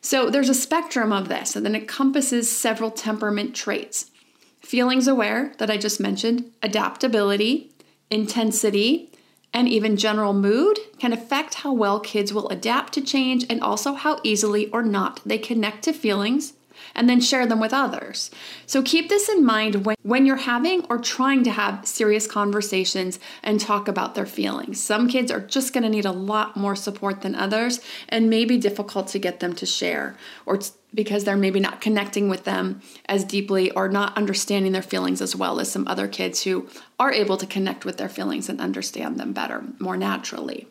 So 0.00 0.28
there's 0.28 0.48
a 0.48 0.54
spectrum 0.54 1.12
of 1.12 1.28
this, 1.28 1.54
and 1.54 1.64
then 1.64 1.76
it 1.76 1.82
encompasses 1.82 2.50
several 2.50 2.90
temperament 2.90 3.54
traits 3.54 4.10
feelings 4.58 5.06
aware, 5.06 5.52
that 5.58 5.70
I 5.70 5.76
just 5.76 6.00
mentioned, 6.00 6.50
adaptability, 6.60 7.72
intensity, 8.10 9.12
and 9.52 9.68
even 9.68 9.96
general 9.96 10.32
mood 10.32 10.78
can 10.98 11.12
affect 11.12 11.54
how 11.54 11.72
well 11.72 12.00
kids 12.00 12.32
will 12.32 12.48
adapt 12.48 12.92
to 12.94 13.00
change 13.00 13.44
and 13.48 13.60
also 13.60 13.94
how 13.94 14.18
easily 14.24 14.70
or 14.70 14.82
not 14.82 15.20
they 15.24 15.38
connect 15.38 15.84
to 15.84 15.92
feelings 15.92 16.54
and 16.94 17.08
then 17.08 17.20
share 17.20 17.46
them 17.46 17.60
with 17.60 17.72
others. 17.72 18.30
So 18.66 18.82
keep 18.82 19.08
this 19.08 19.28
in 19.28 19.44
mind 19.44 19.86
when, 19.86 19.96
when 20.02 20.26
you're 20.26 20.36
having 20.36 20.84
or 20.86 20.98
trying 20.98 21.44
to 21.44 21.50
have 21.50 21.86
serious 21.86 22.26
conversations 22.26 23.18
and 23.42 23.60
talk 23.60 23.88
about 23.88 24.14
their 24.14 24.26
feelings. 24.26 24.80
Some 24.80 25.08
kids 25.08 25.30
are 25.30 25.40
just 25.40 25.72
going 25.72 25.84
to 25.84 25.88
need 25.88 26.04
a 26.04 26.12
lot 26.12 26.56
more 26.56 26.76
support 26.76 27.22
than 27.22 27.34
others 27.34 27.80
and 28.08 28.30
may 28.30 28.44
be 28.44 28.58
difficult 28.58 29.08
to 29.08 29.18
get 29.18 29.40
them 29.40 29.54
to 29.54 29.66
share 29.66 30.16
or 30.46 30.58
t- 30.58 30.70
because 30.94 31.24
they're 31.24 31.36
maybe 31.36 31.60
not 31.60 31.80
connecting 31.80 32.28
with 32.28 32.44
them 32.44 32.82
as 33.06 33.24
deeply 33.24 33.70
or 33.70 33.88
not 33.88 34.16
understanding 34.16 34.72
their 34.72 34.82
feelings 34.82 35.22
as 35.22 35.34
well 35.34 35.58
as 35.58 35.70
some 35.70 35.88
other 35.88 36.06
kids 36.06 36.42
who 36.42 36.68
are 36.98 37.12
able 37.12 37.36
to 37.38 37.46
connect 37.46 37.84
with 37.84 37.96
their 37.96 38.08
feelings 38.08 38.48
and 38.48 38.60
understand 38.60 39.18
them 39.18 39.32
better, 39.32 39.64
more 39.78 39.96
naturally. 39.96 40.66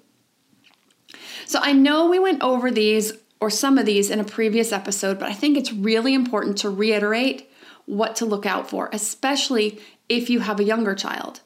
So 1.46 1.60
I 1.62 1.74
know 1.74 2.08
we 2.08 2.20
went 2.20 2.42
over 2.44 2.72
these 2.72 3.14
or 3.42 3.50
some 3.50 3.80
of 3.80 3.88
these 3.88 4.12
in 4.12 4.20
a 4.20 4.24
previous 4.24 4.72
episode, 4.72 5.20
but 5.20 5.28
I 5.28 5.34
think 5.34 5.58
it's 5.58 5.74
really 5.74 6.14
important 6.14 6.60
to 6.60 6.70
reiterate 6.70 7.52
what 7.88 8.16
to 8.18 8.26
look 8.26 8.46
out 8.46 8.70
for, 8.70 8.90
especially 8.94 9.82
if 10.08 10.30
you 10.30 10.42
have 10.42 10.60
a 10.60 10.64
younger 10.64 10.94
child. 10.94 11.42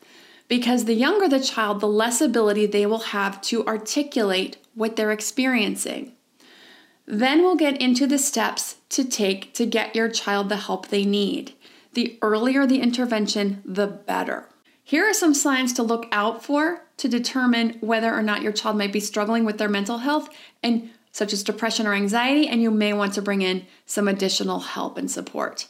Because 0.48 0.86
the 0.86 0.94
younger 0.94 1.28
the 1.28 1.40
child, 1.40 1.80
the 1.80 1.88
less 1.88 2.22
ability 2.22 2.68
they 2.68 2.86
will 2.86 3.00
have 3.00 3.42
to 3.44 3.66
articulate 3.66 4.58
what 4.76 4.96
they're 4.96 5.12
experiencing. 5.12 6.12
Then 7.08 7.42
we'll 7.42 7.56
get 7.56 7.82
into 7.82 8.06
the 8.06 8.20
steps 8.20 8.76
to 8.90 9.04
take 9.04 9.54
to 9.54 9.66
get 9.66 9.96
your 9.96 10.10
child 10.10 10.50
the 10.50 10.58
help 10.58 10.90
they 10.90 11.06
need. 11.06 11.54
The 11.94 12.20
earlier 12.22 12.68
the 12.68 12.82
intervention, 12.82 13.62
the 13.66 13.88
better. 13.88 14.50
Here 14.84 15.10
are 15.10 15.14
some 15.14 15.34
signs 15.34 15.74
to 15.74 15.84
look 15.84 16.08
out 16.12 16.44
for 16.44 16.84
to 16.98 17.08
determine 17.08 17.78
whether 17.82 18.14
or 18.14 18.22
not 18.22 18.42
your 18.42 18.52
child 18.52 18.78
might 18.78 18.94
be 18.94 19.00
struggling 19.00 19.46
with 19.46 19.58
their 19.58 19.70
mental 19.70 20.00
health 20.00 20.30
and 20.62 20.92
such 21.16 21.32
as 21.32 21.44
depression 21.44 21.88
or 21.88 21.94
anxiety, 21.94 22.46
and 22.46 22.62
you 22.62 22.70
may 22.70 22.92
want 22.92 23.14
to 23.14 23.22
bring 23.22 23.42
in 23.42 23.66
some 23.86 24.06
additional 24.06 24.60
help 24.60 24.98
and 24.98 25.10
support. 25.10 25.66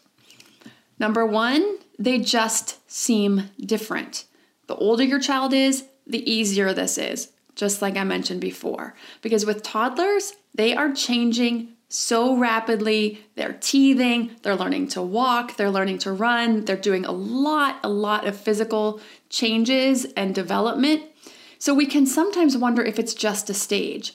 Number 0.97 1.23
one, 1.23 1.77
they 1.99 2.17
just 2.17 2.79
seem 2.91 3.51
different. 3.59 4.25
The 4.65 4.73
older 4.73 5.03
your 5.03 5.19
child 5.19 5.53
is, 5.53 5.83
the 6.07 6.27
easier 6.27 6.73
this 6.73 6.97
is, 6.97 7.31
just 7.53 7.79
like 7.79 7.95
I 7.95 8.03
mentioned 8.03 8.41
before. 8.41 8.95
Because 9.21 9.45
with 9.45 9.61
toddlers, 9.61 10.33
they 10.55 10.75
are 10.75 10.91
changing 10.91 11.73
so 11.89 12.35
rapidly. 12.35 13.23
They're 13.35 13.53
teething, 13.53 14.31
they're 14.41 14.55
learning 14.55 14.87
to 14.89 15.01
walk, 15.03 15.57
they're 15.57 15.69
learning 15.69 15.99
to 15.99 16.11
run, 16.11 16.65
they're 16.65 16.75
doing 16.75 17.05
a 17.05 17.11
lot, 17.11 17.79
a 17.83 17.89
lot 17.89 18.25
of 18.25 18.35
physical 18.35 18.99
changes 19.29 20.05
and 20.17 20.33
development. 20.33 21.03
So 21.59 21.75
we 21.75 21.85
can 21.85 22.07
sometimes 22.07 22.57
wonder 22.57 22.83
if 22.83 22.97
it's 22.97 23.13
just 23.13 23.51
a 23.51 23.53
stage. 23.53 24.13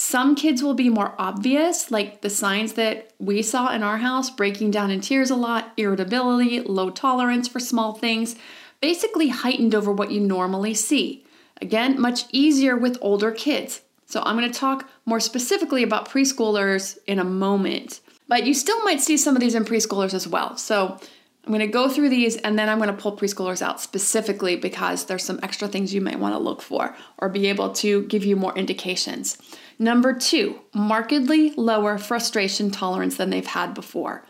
Some 0.00 0.36
kids 0.36 0.62
will 0.62 0.74
be 0.74 0.90
more 0.90 1.16
obvious, 1.18 1.90
like 1.90 2.20
the 2.20 2.30
signs 2.30 2.74
that 2.74 3.10
we 3.18 3.42
saw 3.42 3.72
in 3.72 3.82
our 3.82 3.98
house 3.98 4.30
breaking 4.30 4.70
down 4.70 4.92
in 4.92 5.00
tears 5.00 5.28
a 5.28 5.34
lot, 5.34 5.72
irritability, 5.76 6.60
low 6.60 6.90
tolerance 6.90 7.48
for 7.48 7.58
small 7.58 7.94
things, 7.94 8.36
basically 8.80 9.26
heightened 9.26 9.74
over 9.74 9.90
what 9.90 10.12
you 10.12 10.20
normally 10.20 10.72
see. 10.72 11.26
Again, 11.60 12.00
much 12.00 12.26
easier 12.30 12.76
with 12.76 12.96
older 13.00 13.32
kids. 13.32 13.80
So 14.06 14.22
I'm 14.22 14.38
going 14.38 14.48
to 14.48 14.56
talk 14.56 14.88
more 15.04 15.18
specifically 15.18 15.82
about 15.82 16.08
preschoolers 16.08 16.96
in 17.08 17.18
a 17.18 17.24
moment. 17.24 17.98
But 18.28 18.46
you 18.46 18.54
still 18.54 18.80
might 18.84 19.00
see 19.00 19.16
some 19.16 19.34
of 19.34 19.40
these 19.40 19.56
in 19.56 19.64
preschoolers 19.64 20.14
as 20.14 20.28
well. 20.28 20.56
So 20.56 20.96
I'm 21.44 21.52
going 21.52 21.58
to 21.60 21.66
go 21.66 21.88
through 21.88 22.10
these 22.10 22.36
and 22.36 22.56
then 22.56 22.68
I'm 22.68 22.78
going 22.78 22.94
to 22.94 23.02
pull 23.02 23.16
preschoolers 23.16 23.62
out 23.62 23.80
specifically 23.80 24.54
because 24.54 25.06
there's 25.06 25.24
some 25.24 25.40
extra 25.42 25.66
things 25.66 25.92
you 25.92 26.00
might 26.00 26.20
want 26.20 26.34
to 26.34 26.38
look 26.38 26.62
for 26.62 26.94
or 27.16 27.28
be 27.28 27.48
able 27.48 27.72
to 27.72 28.02
give 28.02 28.24
you 28.24 28.36
more 28.36 28.54
indications. 28.56 29.38
Number 29.78 30.12
two, 30.12 30.60
markedly 30.74 31.50
lower 31.50 31.98
frustration 31.98 32.70
tolerance 32.70 33.16
than 33.16 33.30
they've 33.30 33.46
had 33.46 33.74
before. 33.74 34.24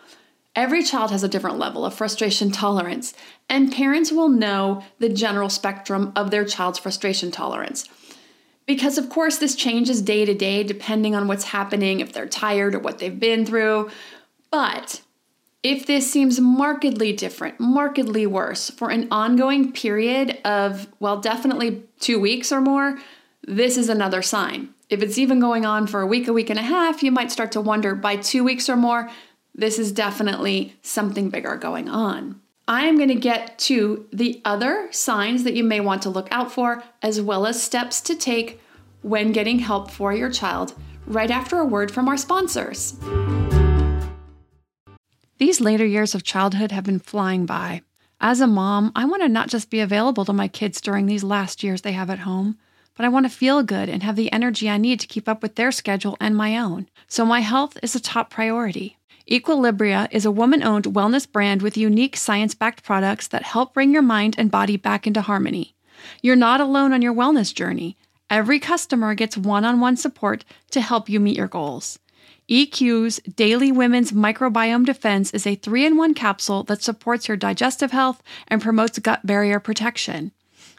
Every 0.54 0.82
child 0.82 1.10
has 1.10 1.22
a 1.22 1.28
different 1.28 1.58
level 1.58 1.84
of 1.84 1.94
frustration 1.94 2.50
tolerance, 2.50 3.14
and 3.48 3.72
parents 3.72 4.10
will 4.10 4.28
know 4.28 4.82
the 4.98 5.08
general 5.08 5.48
spectrum 5.48 6.12
of 6.16 6.30
their 6.30 6.44
child's 6.44 6.78
frustration 6.78 7.30
tolerance. 7.30 7.88
Because, 8.66 8.98
of 8.98 9.08
course, 9.08 9.38
this 9.38 9.54
changes 9.54 10.02
day 10.02 10.24
to 10.24 10.34
day 10.34 10.62
depending 10.62 11.14
on 11.14 11.28
what's 11.28 11.44
happening, 11.44 12.00
if 12.00 12.12
they're 12.12 12.26
tired 12.26 12.74
or 12.74 12.80
what 12.80 12.98
they've 12.98 13.18
been 13.18 13.46
through. 13.46 13.88
But 14.50 15.00
if 15.62 15.86
this 15.86 16.10
seems 16.10 16.40
markedly 16.40 17.12
different, 17.12 17.58
markedly 17.58 18.26
worse 18.26 18.68
for 18.68 18.90
an 18.90 19.08
ongoing 19.10 19.72
period 19.72 20.38
of, 20.44 20.88
well, 21.00 21.20
definitely 21.20 21.84
two 22.00 22.20
weeks 22.20 22.52
or 22.52 22.60
more, 22.60 22.98
this 23.46 23.78
is 23.78 23.88
another 23.88 24.22
sign. 24.22 24.74
If 24.88 25.02
it's 25.02 25.18
even 25.18 25.38
going 25.38 25.66
on 25.66 25.86
for 25.86 26.00
a 26.00 26.06
week, 26.06 26.28
a 26.28 26.32
week 26.32 26.48
and 26.48 26.58
a 26.58 26.62
half, 26.62 27.02
you 27.02 27.12
might 27.12 27.30
start 27.30 27.52
to 27.52 27.60
wonder 27.60 27.94
by 27.94 28.16
two 28.16 28.42
weeks 28.42 28.70
or 28.70 28.76
more, 28.76 29.10
this 29.54 29.78
is 29.78 29.92
definitely 29.92 30.76
something 30.80 31.28
bigger 31.28 31.56
going 31.56 31.90
on. 31.90 32.40
I 32.66 32.86
am 32.86 32.96
going 32.96 33.10
to 33.10 33.14
get 33.14 33.58
to 33.60 34.06
the 34.14 34.40
other 34.46 34.88
signs 34.90 35.44
that 35.44 35.54
you 35.54 35.62
may 35.62 35.80
want 35.80 36.00
to 36.02 36.10
look 36.10 36.28
out 36.30 36.50
for, 36.50 36.82
as 37.02 37.20
well 37.20 37.46
as 37.46 37.62
steps 37.62 38.00
to 38.02 38.14
take 38.14 38.62
when 39.02 39.32
getting 39.32 39.58
help 39.58 39.90
for 39.90 40.14
your 40.14 40.30
child, 40.30 40.72
right 41.06 41.30
after 41.30 41.58
a 41.58 41.66
word 41.66 41.90
from 41.90 42.08
our 42.08 42.16
sponsors. 42.16 42.96
These 45.36 45.60
later 45.60 45.84
years 45.84 46.14
of 46.14 46.22
childhood 46.22 46.72
have 46.72 46.84
been 46.84 46.98
flying 46.98 47.44
by. 47.44 47.82
As 48.22 48.40
a 48.40 48.46
mom, 48.46 48.92
I 48.96 49.04
want 49.04 49.22
to 49.22 49.28
not 49.28 49.48
just 49.48 49.70
be 49.70 49.80
available 49.80 50.24
to 50.24 50.32
my 50.32 50.48
kids 50.48 50.80
during 50.80 51.04
these 51.06 51.22
last 51.22 51.62
years 51.62 51.82
they 51.82 51.92
have 51.92 52.10
at 52.10 52.20
home, 52.20 52.56
but 52.98 53.04
I 53.04 53.08
want 53.08 53.26
to 53.26 53.30
feel 53.30 53.62
good 53.62 53.88
and 53.88 54.02
have 54.02 54.16
the 54.16 54.32
energy 54.32 54.68
I 54.68 54.76
need 54.76 54.98
to 54.98 55.06
keep 55.06 55.28
up 55.28 55.40
with 55.40 55.54
their 55.54 55.70
schedule 55.70 56.16
and 56.20 56.36
my 56.36 56.58
own. 56.58 56.88
So 57.06 57.24
my 57.24 57.40
health 57.40 57.78
is 57.80 57.94
a 57.94 58.00
top 58.00 58.28
priority. 58.28 58.98
Equilibria 59.30 60.08
is 60.10 60.24
a 60.24 60.32
woman 60.32 60.64
owned 60.64 60.84
wellness 60.86 61.30
brand 61.30 61.62
with 61.62 61.76
unique 61.76 62.16
science 62.16 62.56
backed 62.56 62.82
products 62.82 63.28
that 63.28 63.44
help 63.44 63.72
bring 63.72 63.92
your 63.92 64.02
mind 64.02 64.34
and 64.36 64.50
body 64.50 64.76
back 64.76 65.06
into 65.06 65.20
harmony. 65.20 65.76
You're 66.22 66.34
not 66.34 66.60
alone 66.60 66.92
on 66.92 67.00
your 67.00 67.14
wellness 67.14 67.54
journey. 67.54 67.96
Every 68.28 68.58
customer 68.58 69.14
gets 69.14 69.36
one 69.36 69.64
on 69.64 69.78
one 69.78 69.96
support 69.96 70.44
to 70.72 70.80
help 70.80 71.08
you 71.08 71.20
meet 71.20 71.36
your 71.36 71.46
goals. 71.46 72.00
EQ's 72.50 73.20
Daily 73.36 73.70
Women's 73.70 74.10
Microbiome 74.10 74.84
Defense 74.84 75.30
is 75.30 75.46
a 75.46 75.54
three 75.54 75.86
in 75.86 75.96
one 75.96 76.14
capsule 76.14 76.64
that 76.64 76.82
supports 76.82 77.28
your 77.28 77.36
digestive 77.36 77.92
health 77.92 78.24
and 78.48 78.60
promotes 78.60 78.98
gut 78.98 79.24
barrier 79.24 79.60
protection. 79.60 80.32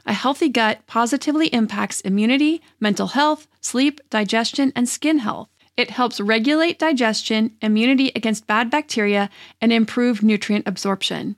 A 0.10 0.14
healthy 0.14 0.50
gut 0.50 0.88
positively 0.88 1.50
impacts 1.50 2.02
immunity, 2.02 2.64
mental 2.80 3.10
health, 3.10 3.48
sleep, 3.62 4.02
digestion, 4.10 4.74
and 4.76 4.90
skin 4.90 5.20
health. 5.20 5.50
It 5.78 5.92
helps 5.92 6.20
regulate 6.20 6.80
digestion, 6.80 7.52
immunity 7.62 8.12
against 8.16 8.48
bad 8.48 8.72
bacteria, 8.72 9.30
and 9.62 9.72
improve 9.72 10.24
nutrient 10.24 10.68
absorption. 10.68 11.36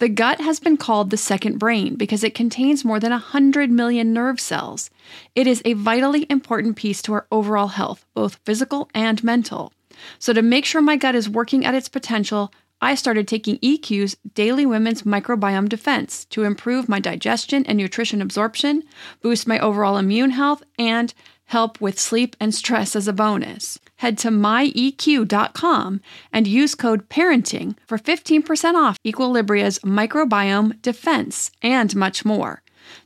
The 0.00 0.10
gut 0.10 0.38
has 0.42 0.60
been 0.60 0.76
called 0.76 1.08
the 1.08 1.16
second 1.16 1.58
brain 1.58 1.94
because 1.94 2.22
it 2.22 2.34
contains 2.34 2.84
more 2.84 3.00
than 3.00 3.10
100 3.10 3.70
million 3.70 4.12
nerve 4.12 4.38
cells. 4.38 4.90
It 5.34 5.46
is 5.46 5.62
a 5.64 5.72
vitally 5.72 6.26
important 6.28 6.76
piece 6.76 7.00
to 7.02 7.14
our 7.14 7.26
overall 7.32 7.68
health, 7.68 8.04
both 8.12 8.38
physical 8.44 8.90
and 8.92 9.24
mental. 9.24 9.72
So, 10.18 10.34
to 10.34 10.42
make 10.42 10.66
sure 10.66 10.82
my 10.82 10.96
gut 10.96 11.14
is 11.14 11.30
working 11.30 11.64
at 11.64 11.74
its 11.74 11.88
potential, 11.88 12.52
I 12.84 12.94
started 12.96 13.26
taking 13.26 13.56
EQ's 13.60 14.14
Daily 14.34 14.66
Women's 14.66 15.04
Microbiome 15.04 15.70
Defense 15.70 16.26
to 16.26 16.42
improve 16.42 16.86
my 16.86 17.00
digestion 17.00 17.64
and 17.64 17.78
nutrition 17.78 18.20
absorption, 18.20 18.82
boost 19.22 19.46
my 19.46 19.58
overall 19.58 19.96
immune 19.96 20.32
health, 20.32 20.62
and 20.78 21.14
help 21.46 21.80
with 21.80 21.98
sleep 21.98 22.36
and 22.38 22.54
stress 22.54 22.94
as 22.94 23.08
a 23.08 23.14
bonus. 23.14 23.78
Head 23.96 24.18
to 24.18 24.28
myeq.com 24.28 26.02
and 26.30 26.46
use 26.46 26.74
code 26.74 27.08
PARENTING 27.08 27.74
for 27.86 27.96
15% 27.96 28.74
off 28.74 28.98
Equilibria's 29.02 29.78
microbiome 29.78 30.82
defense 30.82 31.50
and 31.62 31.96
much 31.96 32.26
more. 32.26 32.60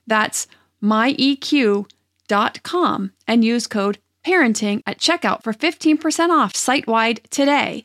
That's 0.09 0.49
myeq.com 0.83 1.87
and 3.29 3.45
use 3.45 3.67
code 3.69 3.99
PARENTING 4.25 4.83
at 4.89 4.99
checkout 4.99 5.45
for 5.45 5.53
15% 5.53 6.31
off 6.31 6.57
site 6.57 6.89
wide 6.89 7.21
today. 7.31 7.85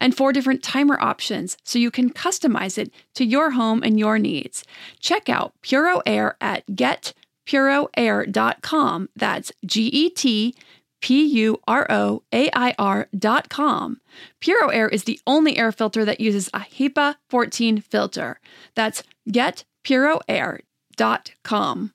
and 0.00 0.16
four 0.16 0.32
different 0.32 0.62
timer 0.62 0.98
options 1.00 1.58
so 1.62 1.78
you 1.78 1.90
can 1.90 2.08
customize 2.10 2.78
it 2.78 2.90
to 3.14 3.24
your 3.24 3.50
home 3.52 3.82
and 3.84 3.98
your 3.98 4.18
needs. 4.18 4.64
Check 4.98 5.28
out 5.28 5.52
Puro 5.62 6.00
Air 6.06 6.38
at 6.40 6.66
getpuroair.com. 6.66 9.08
That's 9.14 9.52
G 9.64 9.86
E 9.86 10.10
T 10.10 10.56
P 11.00 11.24
U 11.24 11.60
R 11.68 11.86
O 11.90 12.22
A 12.32 12.50
I 12.52 12.74
R.com. 12.78 14.00
Puro 14.40 14.68
Air 14.68 14.88
is 14.88 15.04
the 15.04 15.20
only 15.26 15.56
air 15.56 15.72
filter 15.72 16.04
that 16.04 16.20
uses 16.20 16.50
a 16.52 16.60
HEPA 16.60 17.16
14 17.28 17.80
filter. 17.80 18.38
That's 18.74 19.02
getpuroair.com. 19.28 21.92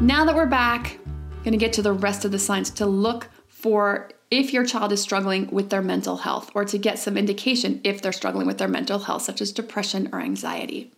Now 0.00 0.24
that 0.24 0.34
we're 0.34 0.46
back, 0.46 0.98
going 1.42 1.52
to 1.52 1.58
get 1.58 1.74
to 1.74 1.82
the 1.82 1.92
rest 1.92 2.24
of 2.24 2.32
the 2.32 2.38
signs 2.38 2.70
to 2.70 2.86
look 2.86 3.28
for 3.46 4.08
if 4.30 4.52
your 4.52 4.64
child 4.64 4.92
is 4.92 5.00
struggling 5.00 5.48
with 5.50 5.70
their 5.70 5.82
mental 5.82 6.18
health 6.18 6.50
or 6.54 6.64
to 6.64 6.78
get 6.78 6.98
some 6.98 7.16
indication 7.16 7.80
if 7.82 8.00
they're 8.00 8.12
struggling 8.12 8.46
with 8.46 8.58
their 8.58 8.68
mental 8.68 9.00
health, 9.00 9.22
such 9.22 9.40
as 9.40 9.52
depression 9.52 10.08
or 10.12 10.20
anxiety. 10.20 10.92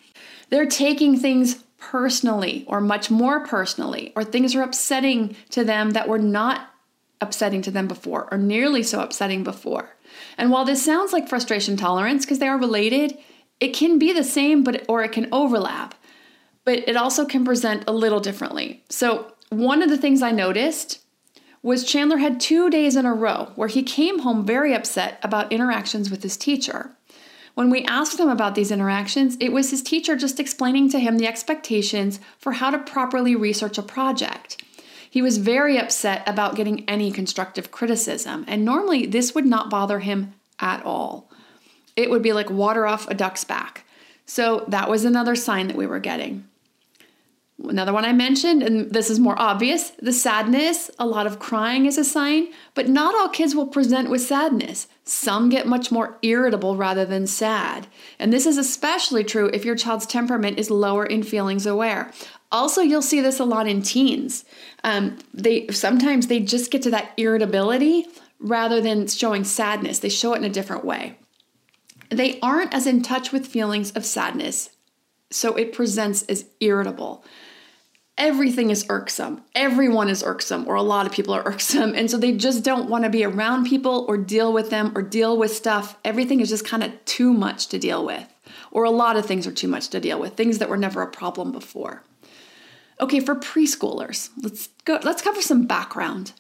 They're 0.50 0.66
taking 0.66 1.18
things 1.18 1.64
personally 1.78 2.64
or 2.68 2.80
much 2.80 3.10
more 3.10 3.40
personally, 3.40 4.12
or 4.14 4.22
things 4.22 4.54
are 4.54 4.62
upsetting 4.62 5.34
to 5.50 5.64
them 5.64 5.90
that 5.90 6.08
were 6.08 6.18
not 6.18 6.70
upsetting 7.20 7.62
to 7.62 7.70
them 7.70 7.88
before 7.88 8.28
or 8.30 8.38
nearly 8.38 8.82
so 8.82 9.00
upsetting 9.00 9.42
before. 9.42 9.96
And 10.36 10.50
while 10.50 10.64
this 10.64 10.84
sounds 10.84 11.12
like 11.12 11.28
frustration 11.28 11.76
tolerance 11.76 12.24
because 12.24 12.38
they 12.38 12.48
are 12.48 12.58
related, 12.58 13.16
it 13.60 13.74
can 13.74 13.98
be 13.98 14.12
the 14.12 14.24
same 14.24 14.62
but 14.62 14.84
or 14.88 15.02
it 15.02 15.12
can 15.12 15.28
overlap. 15.32 15.94
But 16.64 16.88
it 16.88 16.96
also 16.96 17.24
can 17.24 17.44
present 17.44 17.84
a 17.88 17.92
little 17.92 18.20
differently. 18.20 18.84
So, 18.88 19.32
one 19.48 19.82
of 19.82 19.90
the 19.90 19.98
things 19.98 20.22
I 20.22 20.30
noticed 20.30 21.01
was 21.62 21.84
Chandler 21.84 22.18
had 22.18 22.40
two 22.40 22.68
days 22.68 22.96
in 22.96 23.06
a 23.06 23.14
row 23.14 23.52
where 23.54 23.68
he 23.68 23.82
came 23.82 24.20
home 24.20 24.44
very 24.44 24.74
upset 24.74 25.18
about 25.22 25.52
interactions 25.52 26.10
with 26.10 26.22
his 26.22 26.36
teacher. 26.36 26.90
When 27.54 27.70
we 27.70 27.84
asked 27.84 28.18
him 28.18 28.28
about 28.28 28.54
these 28.54 28.70
interactions, 28.70 29.36
it 29.38 29.52
was 29.52 29.70
his 29.70 29.82
teacher 29.82 30.16
just 30.16 30.40
explaining 30.40 30.90
to 30.90 30.98
him 30.98 31.18
the 31.18 31.26
expectations 31.26 32.18
for 32.38 32.52
how 32.52 32.70
to 32.70 32.78
properly 32.78 33.36
research 33.36 33.78
a 33.78 33.82
project. 33.82 34.62
He 35.08 35.20
was 35.20 35.36
very 35.36 35.78
upset 35.78 36.26
about 36.26 36.56
getting 36.56 36.88
any 36.88 37.12
constructive 37.12 37.70
criticism, 37.70 38.46
and 38.48 38.64
normally 38.64 39.04
this 39.04 39.34
would 39.34 39.44
not 39.44 39.68
bother 39.68 39.98
him 39.98 40.32
at 40.58 40.82
all. 40.84 41.30
It 41.94 42.08
would 42.08 42.22
be 42.22 42.32
like 42.32 42.48
water 42.48 42.86
off 42.86 43.06
a 43.08 43.14
duck's 43.14 43.44
back. 43.44 43.84
So 44.24 44.64
that 44.68 44.88
was 44.88 45.04
another 45.04 45.36
sign 45.36 45.68
that 45.68 45.76
we 45.76 45.86
were 45.86 46.00
getting. 46.00 46.48
Another 47.68 47.92
one 47.92 48.04
I 48.04 48.12
mentioned, 48.12 48.62
and 48.62 48.90
this 48.90 49.08
is 49.08 49.20
more 49.20 49.40
obvious 49.40 49.90
the 49.90 50.12
sadness. 50.12 50.90
A 50.98 51.06
lot 51.06 51.26
of 51.26 51.38
crying 51.38 51.86
is 51.86 51.96
a 51.96 52.04
sign, 52.04 52.48
but 52.74 52.88
not 52.88 53.14
all 53.14 53.28
kids 53.28 53.54
will 53.54 53.68
present 53.68 54.10
with 54.10 54.20
sadness. 54.20 54.88
Some 55.04 55.48
get 55.48 55.66
much 55.66 55.92
more 55.92 56.18
irritable 56.22 56.76
rather 56.76 57.04
than 57.04 57.26
sad. 57.26 57.86
And 58.18 58.32
this 58.32 58.46
is 58.46 58.58
especially 58.58 59.22
true 59.22 59.48
if 59.52 59.64
your 59.64 59.76
child's 59.76 60.06
temperament 60.06 60.58
is 60.58 60.70
lower 60.70 61.06
in 61.06 61.22
feelings 61.22 61.64
aware. 61.64 62.12
Also, 62.50 62.80
you'll 62.80 63.00
see 63.00 63.20
this 63.20 63.38
a 63.38 63.44
lot 63.44 63.68
in 63.68 63.82
teens. 63.82 64.44
Um, 64.82 65.18
they 65.32 65.68
sometimes 65.68 66.26
they 66.26 66.40
just 66.40 66.70
get 66.70 66.82
to 66.82 66.90
that 66.90 67.12
irritability 67.16 68.06
rather 68.40 68.80
than 68.80 69.06
showing 69.06 69.44
sadness. 69.44 70.00
They 70.00 70.08
show 70.08 70.34
it 70.34 70.38
in 70.38 70.44
a 70.44 70.50
different 70.50 70.84
way. 70.84 71.16
They 72.10 72.40
aren't 72.40 72.74
as 72.74 72.86
in 72.86 73.02
touch 73.02 73.30
with 73.30 73.46
feelings 73.46 73.92
of 73.92 74.04
sadness, 74.04 74.70
so 75.30 75.54
it 75.56 75.72
presents 75.72 76.24
as 76.24 76.46
irritable 76.60 77.24
everything 78.18 78.70
is 78.70 78.86
irksome. 78.88 79.42
Everyone 79.54 80.08
is 80.08 80.22
irksome, 80.22 80.66
or 80.68 80.74
a 80.74 80.82
lot 80.82 81.06
of 81.06 81.12
people 81.12 81.34
are 81.34 81.42
irksome. 81.46 81.94
And 81.94 82.10
so 82.10 82.16
they 82.18 82.32
just 82.32 82.64
don't 82.64 82.88
want 82.88 83.04
to 83.04 83.10
be 83.10 83.24
around 83.24 83.66
people 83.66 84.04
or 84.08 84.16
deal 84.16 84.52
with 84.52 84.70
them 84.70 84.92
or 84.94 85.02
deal 85.02 85.36
with 85.36 85.54
stuff. 85.54 85.98
Everything 86.04 86.40
is 86.40 86.48
just 86.48 86.66
kind 86.66 86.82
of 86.82 87.04
too 87.04 87.32
much 87.32 87.68
to 87.68 87.78
deal 87.78 88.04
with. 88.04 88.26
Or 88.70 88.84
a 88.84 88.90
lot 88.90 89.16
of 89.16 89.26
things 89.26 89.46
are 89.46 89.52
too 89.52 89.68
much 89.68 89.88
to 89.88 90.00
deal 90.00 90.18
with, 90.18 90.34
things 90.34 90.58
that 90.58 90.68
were 90.68 90.76
never 90.76 91.02
a 91.02 91.10
problem 91.10 91.52
before. 91.52 92.02
Okay, 93.00 93.20
for 93.20 93.34
preschoolers, 93.34 94.30
let's 94.42 94.68
go 94.84 95.00
let's 95.02 95.22
cover 95.22 95.42
some 95.42 95.66
background. 95.66 96.32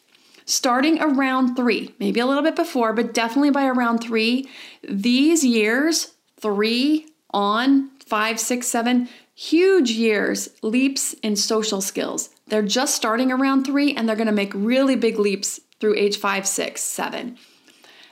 Starting 0.44 1.00
around 1.00 1.54
3, 1.54 1.94
maybe 1.98 2.20
a 2.20 2.26
little 2.26 2.42
bit 2.42 2.56
before, 2.56 2.92
but 2.92 3.14
definitely 3.14 3.50
by 3.50 3.64
around 3.66 3.98
3, 3.98 4.48
these 4.82 5.44
years, 5.44 6.14
3 6.40 7.06
on 7.32 7.90
5, 8.06 8.40
6, 8.40 8.66
7, 8.66 9.08
huge 9.34 9.90
years, 9.90 10.48
leaps 10.62 11.14
in 11.14 11.36
social 11.36 11.80
skills. 11.80 12.30
They're 12.48 12.62
just 12.62 12.94
starting 12.94 13.32
around 13.32 13.64
three 13.64 13.94
and 13.94 14.08
they're 14.08 14.16
going 14.16 14.26
to 14.26 14.32
make 14.32 14.52
really 14.54 14.96
big 14.96 15.18
leaps 15.18 15.60
through 15.80 15.96
age 15.96 16.18
five, 16.18 16.46
six, 16.46 16.82
seven. 16.82 17.38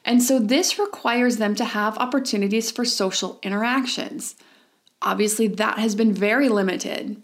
And 0.04 0.22
so 0.22 0.38
this 0.38 0.78
requires 0.78 1.36
them 1.36 1.54
to 1.56 1.64
have 1.64 1.98
opportunities 1.98 2.70
for 2.70 2.84
social 2.84 3.38
interactions. 3.42 4.34
Obviously, 5.02 5.46
that 5.46 5.78
has 5.78 5.94
been 5.94 6.12
very 6.12 6.48
limited. 6.48 7.22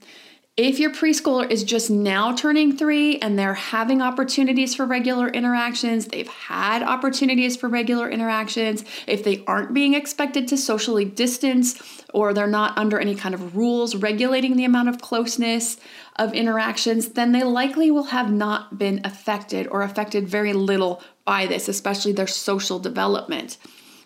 If 0.57 0.79
your 0.79 0.91
preschooler 0.91 1.51
is 1.51 1.65
just 1.65 1.91
now 1.91 2.35
turning 2.35 2.79
three 2.79 3.19
and 3.19 3.39
they're 3.39 3.53
having 3.53 4.01
opportunities 4.01 4.75
for 4.75 4.87
regular 4.87 5.29
interactions, 5.29 6.07
they've 6.07 6.27
had 6.27 6.83
opportunities 6.83 7.59
for 7.59 7.69
regular 7.69 8.09
interactions, 8.09 8.83
if 9.07 9.23
they 9.23 9.45
aren't 9.47 9.75
being 9.75 9.93
expected 9.93 10.49
to 10.49 10.57
socially 10.57 11.05
distance 11.05 12.03
or 12.15 12.33
they're 12.33 12.47
not 12.47 12.79
under 12.79 12.99
any 12.99 13.15
kind 13.15 13.35
of 13.35 13.55
rules 13.55 13.97
regulating 13.97 14.57
the 14.57 14.65
amount 14.65 14.89
of 14.89 14.99
closeness 14.99 15.77
of 16.19 16.33
interactions, 16.33 17.11
then 17.11 17.33
they 17.33 17.43
likely 17.43 17.91
will 17.91 18.05
have 18.05 18.33
not 18.33 18.79
been 18.79 19.03
affected 19.05 19.67
or 19.67 19.83
affected 19.83 20.27
very 20.27 20.55
little 20.55 21.03
by 21.27 21.47
this, 21.47 21.69
especially 21.69 22.13
their 22.13 22.27
social 22.27 22.79
development. 22.79 23.59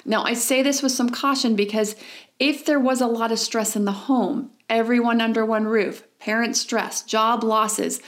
Now, 0.05 0.25
I 0.25 0.33
say 0.33 0.63
this 0.63 0.83
with 0.83 0.91
some 0.91 1.11
caution 1.11 1.55
because 1.55 1.95
if 2.41 2.65
there 2.65 2.81
was 2.81 3.01
a 3.01 3.07
lot 3.07 3.31
of 3.31 3.39
stress 3.39 3.77
in 3.77 3.85
the 3.85 3.93
home, 3.93 4.51
everyone 4.71 5.21
under 5.21 5.45
one 5.45 5.67
roof, 5.67 6.05
parent 6.19 6.57
stress, 6.57 7.03
job 7.03 7.45
losses, 7.45 8.01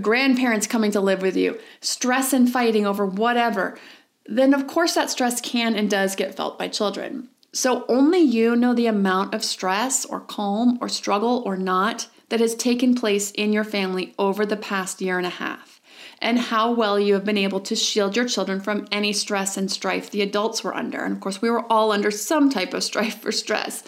grandparents 0.00 0.66
coming 0.66 0.90
to 0.90 1.00
live 1.00 1.22
with 1.22 1.36
you, 1.36 1.58
stress 1.80 2.32
and 2.32 2.50
fighting 2.50 2.86
over 2.86 3.06
whatever, 3.06 3.78
then 4.24 4.54
of 4.54 4.66
course 4.66 4.94
that 4.94 5.10
stress 5.10 5.40
can 5.40 5.76
and 5.76 5.88
does 5.88 6.16
get 6.16 6.34
felt 6.34 6.58
by 6.58 6.66
children. 6.66 7.28
So 7.52 7.84
only 7.88 8.18
you 8.18 8.56
know 8.56 8.74
the 8.74 8.86
amount 8.86 9.34
of 9.34 9.44
stress 9.44 10.04
or 10.04 10.20
calm 10.20 10.78
or 10.80 10.88
struggle 10.88 11.42
or 11.46 11.56
not 11.56 12.08
that 12.28 12.40
has 12.40 12.54
taken 12.54 12.94
place 12.94 13.30
in 13.30 13.52
your 13.52 13.64
family 13.64 14.14
over 14.18 14.44
the 14.44 14.56
past 14.56 15.00
year 15.00 15.16
and 15.16 15.26
a 15.26 15.30
half, 15.30 15.80
and 16.20 16.38
how 16.38 16.72
well 16.72 16.98
you 16.98 17.14
have 17.14 17.24
been 17.24 17.38
able 17.38 17.60
to 17.60 17.76
shield 17.76 18.16
your 18.16 18.26
children 18.26 18.60
from 18.60 18.86
any 18.90 19.12
stress 19.12 19.56
and 19.56 19.70
strife 19.70 20.10
the 20.10 20.22
adults 20.22 20.64
were 20.64 20.74
under. 20.74 21.02
And 21.02 21.14
of 21.14 21.20
course, 21.20 21.40
we 21.40 21.48
were 21.48 21.64
all 21.72 21.92
under 21.92 22.10
some 22.10 22.50
type 22.50 22.74
of 22.74 22.82
strife 22.82 23.24
or 23.24 23.32
stress. 23.32 23.84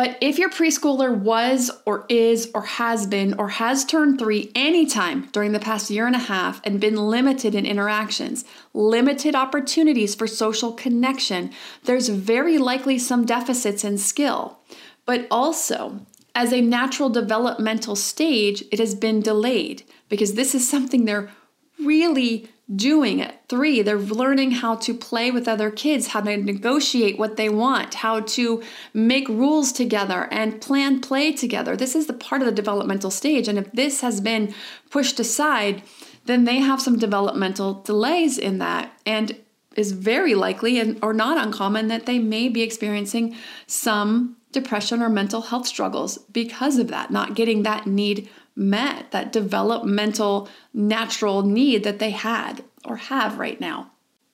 But 0.00 0.16
if 0.22 0.38
your 0.38 0.48
preschooler 0.48 1.14
was 1.14 1.70
or 1.84 2.06
is 2.08 2.50
or 2.54 2.62
has 2.62 3.06
been 3.06 3.34
or 3.34 3.50
has 3.50 3.84
turned 3.84 4.18
three 4.18 4.50
anytime 4.54 5.28
during 5.30 5.52
the 5.52 5.60
past 5.60 5.90
year 5.90 6.06
and 6.06 6.16
a 6.16 6.20
half 6.20 6.62
and 6.64 6.80
been 6.80 6.96
limited 6.96 7.54
in 7.54 7.66
interactions, 7.66 8.46
limited 8.72 9.34
opportunities 9.34 10.14
for 10.14 10.26
social 10.26 10.72
connection, 10.72 11.50
there's 11.84 12.08
very 12.08 12.56
likely 12.56 12.98
some 12.98 13.26
deficits 13.26 13.84
in 13.84 13.98
skill. 13.98 14.60
But 15.04 15.26
also, 15.30 16.00
as 16.34 16.50
a 16.50 16.62
natural 16.62 17.10
developmental 17.10 17.94
stage, 17.94 18.64
it 18.72 18.78
has 18.78 18.94
been 18.94 19.20
delayed 19.20 19.82
because 20.08 20.32
this 20.32 20.54
is 20.54 20.66
something 20.66 21.04
they're 21.04 21.30
really 21.78 22.48
doing 22.74 23.18
it. 23.18 23.34
three. 23.48 23.82
They're 23.82 23.98
learning 23.98 24.52
how 24.52 24.76
to 24.76 24.94
play 24.94 25.32
with 25.32 25.48
other 25.48 25.70
kids, 25.70 26.08
how 26.08 26.20
to 26.20 26.36
negotiate 26.36 27.18
what 27.18 27.36
they 27.36 27.48
want, 27.48 27.94
how 27.94 28.20
to 28.20 28.62
make 28.94 29.28
rules 29.28 29.72
together 29.72 30.28
and 30.30 30.60
plan 30.60 31.00
play 31.00 31.32
together. 31.32 31.76
This 31.76 31.96
is 31.96 32.06
the 32.06 32.12
part 32.12 32.42
of 32.42 32.46
the 32.46 32.52
developmental 32.52 33.10
stage. 33.10 33.48
And 33.48 33.58
if 33.58 33.72
this 33.72 34.02
has 34.02 34.20
been 34.20 34.54
pushed 34.88 35.18
aside, 35.18 35.82
then 36.26 36.44
they 36.44 36.58
have 36.58 36.80
some 36.80 36.96
developmental 36.96 37.82
delays 37.82 38.38
in 38.38 38.58
that. 38.58 38.92
And 39.04 39.36
is 39.76 39.92
very 39.92 40.34
likely 40.34 40.78
and 40.78 40.98
or 41.02 41.12
not 41.12 41.44
uncommon 41.44 41.88
that 41.88 42.06
they 42.06 42.18
may 42.18 42.48
be 42.48 42.62
experiencing 42.62 43.36
some 43.66 44.36
depression 44.52 45.00
or 45.00 45.08
mental 45.08 45.42
health 45.42 45.66
struggles 45.66 46.18
because 46.32 46.76
of 46.76 46.88
that, 46.88 47.10
not 47.10 47.34
getting 47.34 47.62
that 47.62 47.86
need 47.86 48.28
met, 48.60 49.10
that 49.10 49.32
developmental 49.32 50.48
natural 50.74 51.42
need 51.42 51.82
that 51.82 51.98
they 51.98 52.10
had 52.10 52.62
or 52.84 52.96
have 52.96 53.38
right 53.38 53.60
now. 53.60 53.90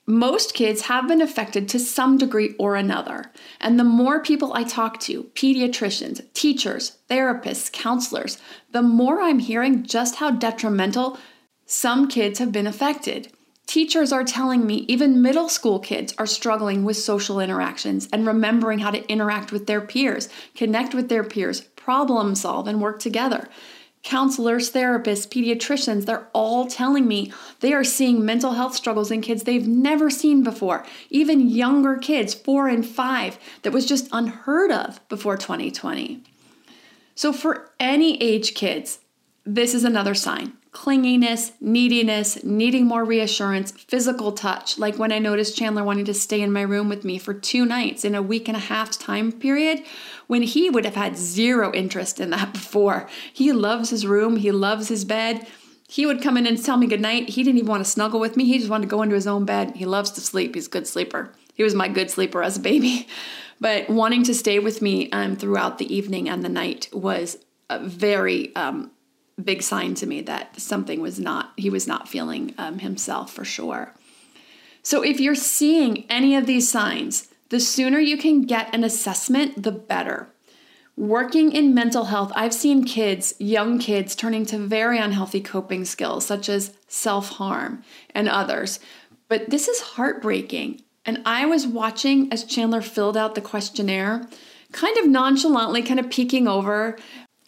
Most 0.08 0.54
kids 0.54 0.82
have 0.82 1.08
been 1.08 1.20
affected 1.20 1.68
to 1.68 1.80
some 1.80 2.16
degree 2.16 2.54
or 2.58 2.76
another. 2.76 3.32
And 3.60 3.78
the 3.78 3.84
more 3.84 4.20
people 4.20 4.52
I 4.54 4.62
talk 4.62 5.00
to, 5.00 5.24
pediatricians, 5.34 6.22
teachers, 6.32 6.98
therapists, 7.10 7.72
counselors, 7.72 8.38
the 8.70 8.82
more 8.82 9.20
I'm 9.20 9.40
hearing 9.40 9.82
just 9.82 10.16
how 10.16 10.30
detrimental 10.30 11.18
some 11.64 12.06
kids 12.06 12.38
have 12.38 12.52
been 12.52 12.68
affected. 12.68 13.32
Teachers 13.66 14.12
are 14.12 14.22
telling 14.22 14.64
me 14.64 14.84
even 14.86 15.22
middle 15.22 15.48
school 15.48 15.80
kids 15.80 16.14
are 16.18 16.26
struggling 16.26 16.84
with 16.84 16.96
social 16.96 17.40
interactions 17.40 18.08
and 18.12 18.24
remembering 18.24 18.78
how 18.78 18.92
to 18.92 19.04
interact 19.08 19.50
with 19.50 19.66
their 19.66 19.80
peers, 19.80 20.28
connect 20.54 20.94
with 20.94 21.08
their 21.08 21.24
peers, 21.24 21.62
problem 21.74 22.36
solve, 22.36 22.68
and 22.68 22.80
work 22.80 23.00
together. 23.00 23.48
Counselors, 24.06 24.70
therapists, 24.70 25.26
pediatricians, 25.26 26.06
they're 26.06 26.28
all 26.32 26.68
telling 26.68 27.08
me 27.08 27.32
they 27.58 27.72
are 27.72 27.82
seeing 27.82 28.24
mental 28.24 28.52
health 28.52 28.72
struggles 28.72 29.10
in 29.10 29.20
kids 29.20 29.42
they've 29.42 29.66
never 29.66 30.10
seen 30.10 30.44
before, 30.44 30.86
even 31.10 31.50
younger 31.50 31.96
kids, 31.96 32.32
four 32.32 32.68
and 32.68 32.86
five, 32.86 33.36
that 33.62 33.72
was 33.72 33.84
just 33.84 34.08
unheard 34.12 34.70
of 34.70 35.00
before 35.08 35.36
2020. 35.36 36.22
So, 37.16 37.32
for 37.32 37.72
any 37.80 38.22
age 38.22 38.54
kids, 38.54 39.00
this 39.44 39.74
is 39.74 39.82
another 39.82 40.14
sign 40.14 40.52
clinginess, 40.76 41.52
neediness, 41.58 42.44
needing 42.44 42.84
more 42.86 43.02
reassurance, 43.02 43.70
physical 43.70 44.30
touch, 44.30 44.78
like 44.78 44.98
when 44.98 45.10
I 45.10 45.18
noticed 45.18 45.56
Chandler 45.56 45.82
wanting 45.82 46.04
to 46.04 46.12
stay 46.12 46.42
in 46.42 46.52
my 46.52 46.60
room 46.60 46.90
with 46.90 47.02
me 47.02 47.16
for 47.16 47.32
two 47.32 47.64
nights 47.64 48.04
in 48.04 48.14
a 48.14 48.20
week 48.20 48.46
and 48.46 48.58
a 48.58 48.60
half 48.60 48.90
time 48.98 49.32
period, 49.32 49.82
when 50.26 50.42
he 50.42 50.68
would 50.68 50.84
have 50.84 50.94
had 50.94 51.16
zero 51.16 51.72
interest 51.72 52.20
in 52.20 52.28
that 52.28 52.52
before. 52.52 53.08
He 53.32 53.52
loves 53.52 53.88
his 53.88 54.06
room, 54.06 54.36
he 54.36 54.52
loves 54.52 54.88
his 54.88 55.06
bed. 55.06 55.46
He 55.88 56.04
would 56.04 56.20
come 56.20 56.36
in 56.36 56.46
and 56.46 56.62
tell 56.62 56.76
me 56.76 56.86
goodnight. 56.88 57.30
He 57.30 57.42
didn't 57.42 57.58
even 57.58 57.70
want 57.70 57.84
to 57.84 57.90
snuggle 57.90 58.20
with 58.20 58.36
me. 58.36 58.44
He 58.44 58.58
just 58.58 58.68
wanted 58.68 58.86
to 58.86 58.90
go 58.90 59.02
into 59.02 59.14
his 59.14 59.26
own 59.26 59.46
bed. 59.46 59.76
He 59.76 59.86
loves 59.86 60.10
to 60.10 60.20
sleep. 60.20 60.54
He's 60.54 60.66
a 60.66 60.70
good 60.70 60.86
sleeper. 60.86 61.32
He 61.54 61.62
was 61.62 61.74
my 61.74 61.88
good 61.88 62.10
sleeper 62.10 62.42
as 62.42 62.56
a 62.56 62.60
baby. 62.60 63.08
But 63.58 63.88
wanting 63.88 64.22
to 64.24 64.34
stay 64.34 64.58
with 64.58 64.82
me 64.82 65.10
um, 65.12 65.34
throughout 65.34 65.78
the 65.78 65.94
evening 65.94 66.28
and 66.28 66.44
the 66.44 66.50
night 66.50 66.90
was 66.92 67.38
a 67.70 67.78
very 67.78 68.54
um, 68.54 68.90
big 69.42 69.62
sign 69.62 69.94
to 69.94 70.06
me 70.06 70.20
that 70.22 70.58
something 70.60 71.00
was 71.00 71.18
not, 71.18 71.52
he 71.56 71.70
was 71.70 71.86
not 71.86 72.08
feeling 72.08 72.54
um, 72.58 72.78
himself 72.78 73.32
for 73.32 73.44
sure. 73.44 73.92
So 74.82 75.02
if 75.02 75.20
you're 75.20 75.34
seeing 75.34 76.04
any 76.08 76.36
of 76.36 76.46
these 76.46 76.70
signs, 76.70 77.28
the 77.48 77.60
sooner 77.60 77.98
you 77.98 78.16
can 78.16 78.42
get 78.42 78.74
an 78.74 78.84
assessment, 78.84 79.62
the 79.62 79.72
better. 79.72 80.28
Working 80.96 81.52
in 81.52 81.74
mental 81.74 82.04
health, 82.04 82.32
I've 82.34 82.54
seen 82.54 82.84
kids, 82.84 83.34
young 83.38 83.78
kids, 83.78 84.16
turning 84.16 84.46
to 84.46 84.58
very 84.58 84.98
unhealthy 84.98 85.40
coping 85.40 85.84
skills 85.84 86.24
such 86.24 86.48
as 86.48 86.72
self 86.88 87.30
harm 87.30 87.84
and 88.14 88.28
others. 88.28 88.80
But 89.28 89.50
this 89.50 89.68
is 89.68 89.80
heartbreaking. 89.80 90.82
And 91.04 91.22
I 91.26 91.46
was 91.46 91.66
watching 91.66 92.32
as 92.32 92.44
Chandler 92.44 92.80
filled 92.80 93.16
out 93.16 93.34
the 93.34 93.40
questionnaire, 93.40 94.26
kind 94.72 94.96
of 94.96 95.06
nonchalantly, 95.06 95.82
kind 95.82 96.00
of 96.00 96.10
peeking 96.10 96.48
over. 96.48 96.96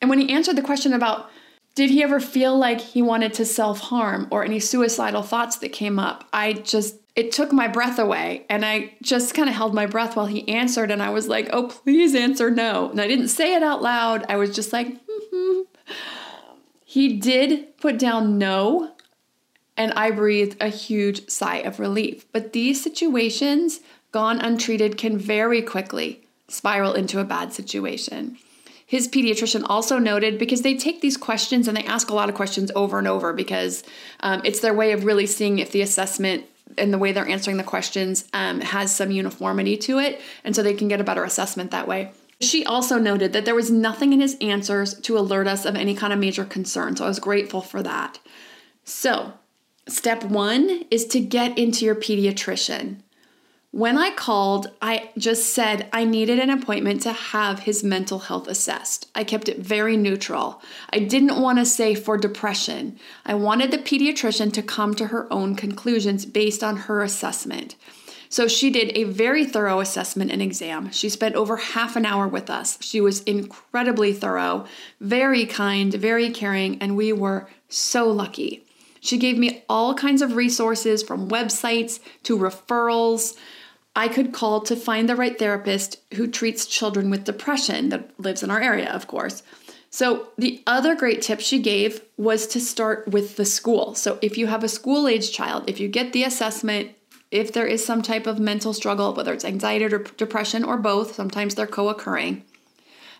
And 0.01 0.11
when 0.11 0.20
he 0.20 0.33
answered 0.33 0.57
the 0.57 0.62
question 0.62 0.92
about 0.92 1.31
did 1.79 1.91
he 1.91 2.03
ever 2.03 2.19
feel 2.19 2.59
like 2.59 2.81
he 2.81 3.01
wanted 3.01 3.33
to 3.35 3.45
self 3.45 3.79
harm 3.79 4.27
or 4.33 4.43
any 4.43 4.59
suicidal 4.59 5.23
thoughts 5.23 5.59
that 5.59 5.69
came 5.69 5.97
up? 5.97 6.25
I 6.33 6.55
just, 6.55 6.97
it 7.14 7.31
took 7.31 7.53
my 7.53 7.69
breath 7.69 8.01
away. 8.01 8.45
And 8.51 8.67
I 8.67 8.95
just 9.01 9.33
kind 9.33 9.49
of 9.49 9.55
held 9.55 9.75
my 9.75 9.87
breath 9.87 10.17
while 10.17 10.27
he 10.27 10.49
answered. 10.49 10.91
And 10.91 11.01
I 11.01 11.11
was 11.11 11.29
like, 11.29 11.49
oh, 11.53 11.69
please 11.69 12.17
answer 12.17 12.51
no. 12.51 12.91
And 12.91 13.01
I 13.01 13.07
didn't 13.07 13.29
say 13.29 13.55
it 13.55 13.62
out 13.62 13.81
loud. 13.81 14.27
I 14.29 14.35
was 14.35 14.57
just 14.57 14.73
like, 14.73 14.88
mm-hmm. 14.88 15.61
He 16.85 17.17
did 17.17 17.77
put 17.77 17.97
down 17.97 18.38
no. 18.38 18.91
And 19.77 19.93
I 19.93 20.11
breathed 20.11 20.61
a 20.61 20.71
huge 20.71 21.29
sigh 21.29 21.59
of 21.59 21.79
relief. 21.79 22.27
But 22.33 22.55
these 22.55 22.83
situations, 22.83 23.79
gone 24.11 24.41
untreated, 24.41 24.99
can 24.99 25.17
very 25.17 25.62
quickly 25.62 26.27
spiral 26.49 26.95
into 26.95 27.21
a 27.21 27.25
bad 27.25 27.53
situation. 27.53 28.37
His 28.88 29.07
pediatrician 29.07 29.66
also 29.66 29.98
noted 29.98 30.38
because 30.38 30.62
they 30.62 30.74
take 30.74 31.03
these 31.03 31.18
questions 31.18 31.68
and 31.68 31.77
they 31.77 31.85
ask 31.85 32.09
a 32.09 32.14
lot 32.14 32.31
of 32.31 32.35
questions 32.35 32.72
over 32.74 32.98
and 32.98 33.07
over 33.07 33.35
because 33.35 33.85
um, 34.20 34.40
it's 34.46 34.61
their 34.61 34.72
way 34.72 34.92
of 34.92 35.05
really 35.05 35.27
seeing 35.27 35.59
if 35.59 35.72
the 35.72 35.83
assessment 35.83 36.46
and 36.79 36.90
the 36.90 36.96
way 36.96 37.12
they're 37.12 37.29
answering 37.29 37.59
the 37.59 37.64
questions 37.64 38.24
um, 38.33 38.62
has 38.62 38.94
some 38.94 39.11
uniformity 39.11 39.77
to 39.77 39.98
it. 39.98 40.22
And 40.42 40.57
so 40.57 40.62
they 40.62 40.72
can 40.72 40.88
get 40.88 41.03
a 41.03 41.05
better 41.05 41.22
assessment 41.22 41.70
that 41.70 41.87
way. 41.87 42.12
She 42.40 42.64
also 42.64 42.98
noted 42.98 43.35
that 43.35 43.44
there 43.44 43.55
was 43.55 43.70
nothing 43.70 44.14
in 44.14 44.22
his 44.22 44.38
answers 44.40 44.94
to 45.01 45.18
alert 45.18 45.46
us 45.46 45.66
of 45.66 45.77
any 45.77 45.94
kind 45.94 46.14
of 46.14 46.18
major 46.18 46.46
concern. 46.46 46.96
So 46.96 47.05
I 47.05 47.09
was 47.09 47.18
grateful 47.18 47.61
for 47.61 47.83
that. 47.83 48.18
So, 48.85 49.35
step 49.87 50.24
one 50.24 50.87
is 50.90 51.05
to 51.09 51.20
get 51.20 51.59
into 51.59 51.85
your 51.85 51.94
pediatrician. 51.94 53.03
When 53.79 53.97
I 53.97 54.11
called, 54.11 54.73
I 54.83 55.11
just 55.17 55.55
said 55.55 55.88
I 55.93 56.05
needed 56.05 56.41
an 56.41 56.51
appointment 56.51 57.01
to 57.03 57.12
have 57.12 57.61
his 57.61 57.85
mental 57.85 58.19
health 58.19 58.49
assessed. 58.49 59.09
I 59.14 59.23
kept 59.23 59.49
it 59.49 59.61
very 59.61 59.97
neutral. 59.97 60.61
I 60.93 60.99
didn't 60.99 61.41
want 61.41 61.61
to 61.61 61.64
say 61.64 61.95
for 61.95 62.19
depression. 62.19 62.99
I 63.25 63.35
wanted 63.35 63.71
the 63.71 63.79
pediatrician 63.79 64.53
to 64.55 64.64
come 64.64 64.97
to 64.97 65.07
her 65.07 65.33
own 65.33 65.55
conclusions 65.55 66.27
based 66.27 66.64
on 66.64 66.77
her 66.77 67.05
assessment. 67.05 67.77
So 68.29 68.49
she 68.49 68.69
did 68.69 68.97
a 68.97 69.05
very 69.05 69.47
thorough 69.47 69.79
assessment 69.79 70.33
and 70.33 70.43
exam. 70.43 70.91
She 70.91 71.09
spent 71.09 71.37
over 71.37 71.57
half 71.57 71.95
an 71.95 72.05
hour 72.05 72.27
with 72.27 72.51
us. 72.51 72.79
She 72.81 73.01
was 73.01 73.23
incredibly 73.23 74.12
thorough, 74.12 74.67
very 75.01 75.47
kind, 75.47 75.95
very 75.95 76.31
caring, 76.31 76.83
and 76.83 76.97
we 76.97 77.12
were 77.12 77.49
so 77.69 78.11
lucky. 78.11 78.64
She 78.99 79.19
gave 79.19 79.38
me 79.38 79.62
all 79.69 79.95
kinds 79.95 80.21
of 80.21 80.35
resources 80.35 81.05
from 81.05 81.29
websites 81.29 82.01
to 82.25 82.37
referrals 82.37 83.37
I 83.99 84.07
could 84.07 84.33
call 84.33 84.61
to 84.61 84.77
find 84.77 85.09
the 85.09 85.17
right 85.17 85.37
therapist 85.37 85.99
who 86.15 86.29
treats 86.29 86.67
children 86.67 87.11
with 87.11 87.25
depression 87.25 87.89
that 87.89 88.09
lives 88.17 88.45
in 88.45 88.51
our 88.51 88.61
area, 88.61 88.89
of 88.93 89.09
course. 89.09 89.43
So, 89.91 90.29
the 90.39 90.63
other 90.69 90.95
great 90.95 91.21
tip 91.21 91.41
she 91.41 91.59
gave 91.59 92.01
was 92.17 92.47
to 92.49 92.61
start 92.61 93.09
with 93.09 93.35
the 93.35 93.45
school. 93.45 93.97
So, 93.97 94.21
if 94.23 94.39
you 94.39 94.47
have 94.47 94.63
a 94.63 94.69
school 94.69 95.09
age 95.09 95.33
child, 95.33 95.65
if 95.67 95.81
you 95.81 95.89
get 95.89 96.13
the 96.13 96.23
assessment, 96.23 96.93
if 97.33 97.53
there 97.53 97.67
is 97.67 97.85
some 97.85 98.03
type 98.03 98.29
of 98.29 98.39
mental 98.39 98.73
struggle, 98.73 99.15
whether 99.15 99.33
it's 99.33 99.45
anxiety 99.45 99.87
or 99.87 99.99
depression 99.99 100.63
or 100.63 100.77
both, 100.77 101.17
sometimes 101.17 101.57
they're 101.57 101.67
co 101.67 101.89
occurring, 101.89 102.45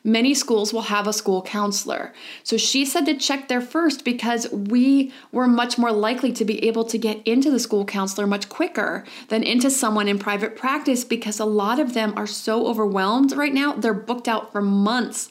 many 0.09 0.35
schools 0.35 0.73
will 0.73 0.83
have 0.83 1.07
a 1.07 1.12
school 1.12 1.42
counselor. 1.42 2.12
So 2.42 2.57
she 2.57 2.85
said 2.85 3.07
to 3.07 3.14
check 3.14 3.49
there 3.49 3.61
first 3.61 4.05
because 4.05 4.51
we 4.51 5.12
were 5.31 5.47
much 5.47 5.79
more 5.79 5.92
likely 5.92 6.33
to 6.33 6.44
be 6.44 6.64
able 6.66 6.85
to 6.85 6.99
get 6.99 7.25
into 7.27 7.51
the 7.51 7.61
school 7.61 7.85
counselor 7.85 8.27
much 8.27 8.49
quicker 8.49 9.05
than 9.29 9.42
into 9.42 9.71
someone 9.71 10.09
in 10.09 10.18
private 10.18 10.57
practice 10.57 11.05
because 11.05 11.38
a 11.38 11.44
lot 11.44 11.79
of 11.79 11.94
them 11.94 12.14
are 12.16 12.27
so 12.27 12.66
overwhelmed 12.66 13.33
right 13.33 13.55
now. 13.55 13.73
They're 13.73 13.94
booked 13.94 14.29
out 14.29 14.51
for 14.51 14.62
months 14.62 15.31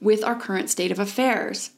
with 0.00 0.24
our 0.24 0.34
current 0.34 0.70
state 0.70 0.90
of 0.90 0.98
affairs. 0.98 1.70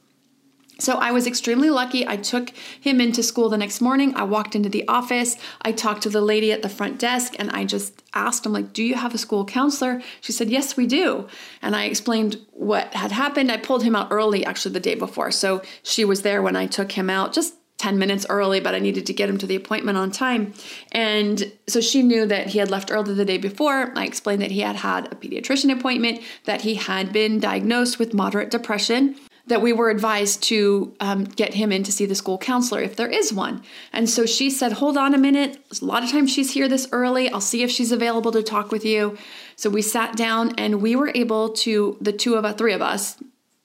So 0.79 0.97
I 0.99 1.11
was 1.11 1.27
extremely 1.27 1.71
lucky. 1.71 2.07
I 2.07 2.17
took 2.17 2.51
him 2.81 3.01
into 3.01 3.23
school 3.23 3.49
the 3.49 3.57
next 3.57 3.81
morning. 3.81 4.15
I 4.15 4.25
walked 4.25 4.55
into 4.55 4.69
the 4.69 4.87
office. 4.89 5.37
I 5.63 5.73
talked 5.73 6.03
to 6.03 6.11
the 6.11 6.21
lady 6.21 6.53
at 6.53 6.63
the 6.63 6.69
front 6.69 6.99
desk 6.99 7.35
and 7.39 7.51
I 7.51 7.65
just 7.65 8.03
asked 8.13 8.45
him 8.45 8.53
like, 8.53 8.73
"Do 8.73 8.83
you 8.83 8.95
have 8.95 9.15
a 9.15 9.19
school 9.19 9.45
counselor?" 9.45 10.03
She 10.21 10.33
said, 10.33 10.51
"Yes, 10.51 10.77
we 10.77 10.87
do." 10.87 11.29
And 11.63 11.75
I 11.75 11.85
explained 11.85 12.39
what 12.53 12.93
had 12.95 13.13
happened. 13.13 13.51
I 13.51 13.57
pulled 13.57 13.85
him 13.85 13.97
out 13.97 14.09
early 14.11 14.45
actually 14.45 14.75
the 14.75 14.81
day 14.81 14.95
before. 14.95 15.31
So 15.31 15.63
she 15.83 16.05
was 16.05 16.23
there 16.23 16.43
when 16.43 16.57
I 16.57 16.67
took 16.67 16.93
him 16.93 17.09
out 17.09 17.33
just 17.33 17.55
10 17.79 17.99
minutes 17.99 18.27
early, 18.29 18.59
but 18.59 18.75
I 18.75 18.79
needed 18.79 19.07
to 19.07 19.13
get 19.13 19.29
him 19.29 19.37
to 19.39 19.47
the 19.47 19.57
appointment 19.57 19.99
on 19.99 20.11
time. 20.11 20.55
And 20.93 21.53
so 21.67 21.81
she 21.81 22.03
knew 22.03 22.27
that 22.27 22.49
he 22.49 22.59
had 22.59 22.71
left 22.71 22.91
early 22.91 23.15
the 23.15 23.25
day 23.25 23.37
before. 23.37 23.93
I 23.97 24.05
explained 24.05 24.41
that 24.43 24.51
he 24.51 24.61
had 24.61 24.77
had 24.77 25.13
a 25.13 25.17
pediatrician 25.17 25.71
appointment, 25.71 26.21
that 26.45 26.63
he 26.63 26.77
had 26.77 27.13
been 27.13 27.39
diagnosed 27.39 27.99
with 27.99 28.15
moderate 28.15 28.51
depression 28.51 29.17
that 29.47 29.63
we 29.63 29.73
were 29.73 29.91
advised 29.91 30.43
to 30.45 30.95
um, 30.99 31.25
get 31.25 31.55
him 31.55 31.71
in 31.71 31.83
to 31.85 31.93
see 31.93 32.05
the 32.05 32.15
school 32.15 32.39
counselor 32.39 32.81
if 32.81 32.97
there 32.97 33.09
is 33.09 33.33
one. 33.33 33.63
And 33.93 34.11
so 34.11 34.27
she 34.27 34.51
said, 34.51 34.73
Hold 34.73 34.97
on 34.97 35.15
a 35.15 35.19
minute. 35.19 35.59
A 35.81 35.85
lot 35.85 36.03
of 36.03 36.11
times 36.11 36.33
she's 36.33 36.53
here 36.53 36.69
this 36.69 36.89
early. 36.93 37.31
I'll 37.31 37.41
see 37.41 37.63
if 37.63 37.71
she's 37.71 37.93
available 37.93 38.33
to 38.33 38.43
talk 38.43 38.73
with 38.73 38.85
you. 38.85 39.17
So 39.55 39.71
we 39.71 39.83
sat 39.83 40.17
down 40.17 40.55
and 40.59 40.83
we 40.83 40.97
were 40.97 41.13
able 41.15 41.51
to, 41.51 41.97
the 42.01 42.13
two 42.13 42.35
of 42.35 42.45
us, 42.45 42.57
three 42.57 42.73
of 42.73 42.83
us, 42.83 43.17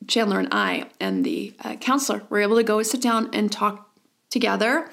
Chandler 0.07 0.39
and 0.39 0.49
I, 0.51 0.85
and 0.99 1.25
the 1.25 1.53
uh, 1.63 1.75
counselor, 1.75 2.23
were 2.29 2.41
able 2.41 2.57
to 2.57 2.63
go 2.63 2.81
sit 2.83 3.01
down 3.01 3.29
and 3.33 3.51
talk 3.51 3.89
together. 4.29 4.89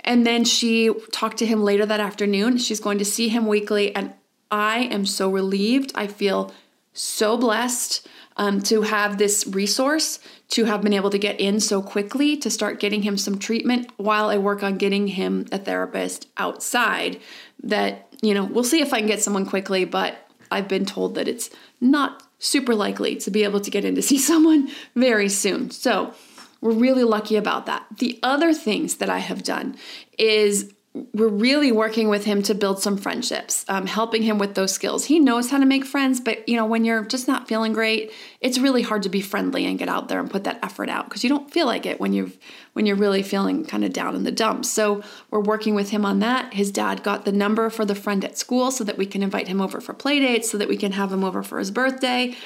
And 0.00 0.26
then 0.26 0.44
she 0.44 0.92
talked 1.12 1.38
to 1.38 1.46
him 1.46 1.62
later 1.62 1.84
that 1.84 2.00
afternoon. 2.00 2.58
She's 2.58 2.80
going 2.80 2.98
to 2.98 3.04
see 3.04 3.28
him 3.28 3.46
weekly. 3.46 3.94
And 3.94 4.14
I 4.50 4.80
am 4.84 5.04
so 5.04 5.30
relieved. 5.30 5.92
I 5.94 6.06
feel 6.06 6.52
so 6.92 7.36
blessed 7.36 8.06
um, 8.38 8.62
to 8.62 8.82
have 8.82 9.18
this 9.18 9.46
resource 9.48 10.20
to 10.48 10.64
have 10.64 10.80
been 10.80 10.92
able 10.92 11.10
to 11.10 11.18
get 11.18 11.38
in 11.40 11.60
so 11.60 11.82
quickly 11.82 12.36
to 12.38 12.50
start 12.50 12.80
getting 12.80 13.02
him 13.02 13.18
some 13.18 13.38
treatment 13.38 13.90
while 13.96 14.30
I 14.30 14.38
work 14.38 14.62
on 14.62 14.78
getting 14.78 15.08
him 15.08 15.46
a 15.52 15.58
therapist 15.58 16.28
outside. 16.36 17.20
That, 17.62 18.08
you 18.22 18.32
know, 18.32 18.44
we'll 18.44 18.64
see 18.64 18.80
if 18.80 18.94
I 18.94 19.00
can 19.00 19.08
get 19.08 19.22
someone 19.22 19.44
quickly, 19.44 19.84
but 19.84 20.16
I've 20.50 20.68
been 20.68 20.86
told 20.86 21.16
that 21.16 21.28
it's 21.28 21.50
not 21.80 22.22
super 22.38 22.74
likely 22.74 23.16
to 23.16 23.30
be 23.30 23.44
able 23.44 23.60
to 23.60 23.70
get 23.70 23.84
in 23.84 23.94
to 23.96 24.02
see 24.10 24.18
someone 24.18 24.70
very 24.94 25.28
soon. 25.28 25.70
So 25.70 26.14
we're 26.60 26.72
really 26.72 27.04
lucky 27.04 27.36
about 27.36 27.66
that. 27.66 27.86
The 27.98 28.18
other 28.22 28.54
things 28.54 28.96
that 28.96 29.10
I 29.10 29.18
have 29.18 29.42
done 29.42 29.76
is 30.18 30.72
we're 31.12 31.28
really 31.28 31.72
working 31.72 32.08
with 32.08 32.24
him 32.24 32.42
to 32.44 32.54
build 32.54 32.80
some 32.80 32.96
friendships, 32.96 33.64
um, 33.68 33.86
helping 33.86 34.22
him 34.22 34.38
with 34.38 34.54
those 34.54 34.72
skills. 34.72 35.04
He 35.04 35.18
knows 35.18 35.50
how 35.50 35.58
to 35.58 35.66
make 35.66 35.84
friends, 35.84 36.20
but 36.20 36.48
you 36.48 36.56
know, 36.56 36.66
when 36.66 36.84
you're 36.84 37.04
just 37.04 37.28
not 37.28 37.48
feeling 37.48 37.72
great, 37.72 38.12
it's 38.40 38.58
really 38.58 38.82
hard 38.82 39.02
to 39.04 39.08
be 39.08 39.20
friendly 39.20 39.66
and 39.66 39.78
get 39.78 39.88
out 39.88 40.08
there 40.08 40.20
and 40.20 40.30
put 40.30 40.44
that 40.44 40.58
effort 40.62 40.88
out 40.88 41.06
because 41.06 41.22
you 41.22 41.30
don't 41.30 41.50
feel 41.50 41.66
like 41.66 41.86
it 41.86 42.00
when 42.00 42.12
you've 42.12 42.38
when 42.72 42.86
you're 42.86 42.96
really 42.96 43.22
feeling 43.22 43.64
kind 43.64 43.84
of 43.84 43.92
down 43.92 44.14
in 44.14 44.24
the 44.24 44.30
dumps. 44.32 44.70
So 44.70 45.02
we're 45.30 45.40
working 45.40 45.74
with 45.74 45.90
him 45.90 46.04
on 46.04 46.20
that. 46.20 46.54
His 46.54 46.70
dad 46.70 47.02
got 47.02 47.24
the 47.24 47.32
number 47.32 47.70
for 47.70 47.84
the 47.84 47.94
friend 47.94 48.24
at 48.24 48.38
school 48.38 48.70
so 48.70 48.84
that 48.84 48.96
we 48.96 49.06
can 49.06 49.22
invite 49.22 49.48
him 49.48 49.60
over 49.60 49.80
for 49.80 49.92
play 49.92 50.20
dates, 50.20 50.50
so 50.50 50.58
that 50.58 50.68
we 50.68 50.76
can 50.76 50.92
have 50.92 51.12
him 51.12 51.24
over 51.24 51.42
for 51.42 51.58
his 51.58 51.70
birthday. 51.70 52.36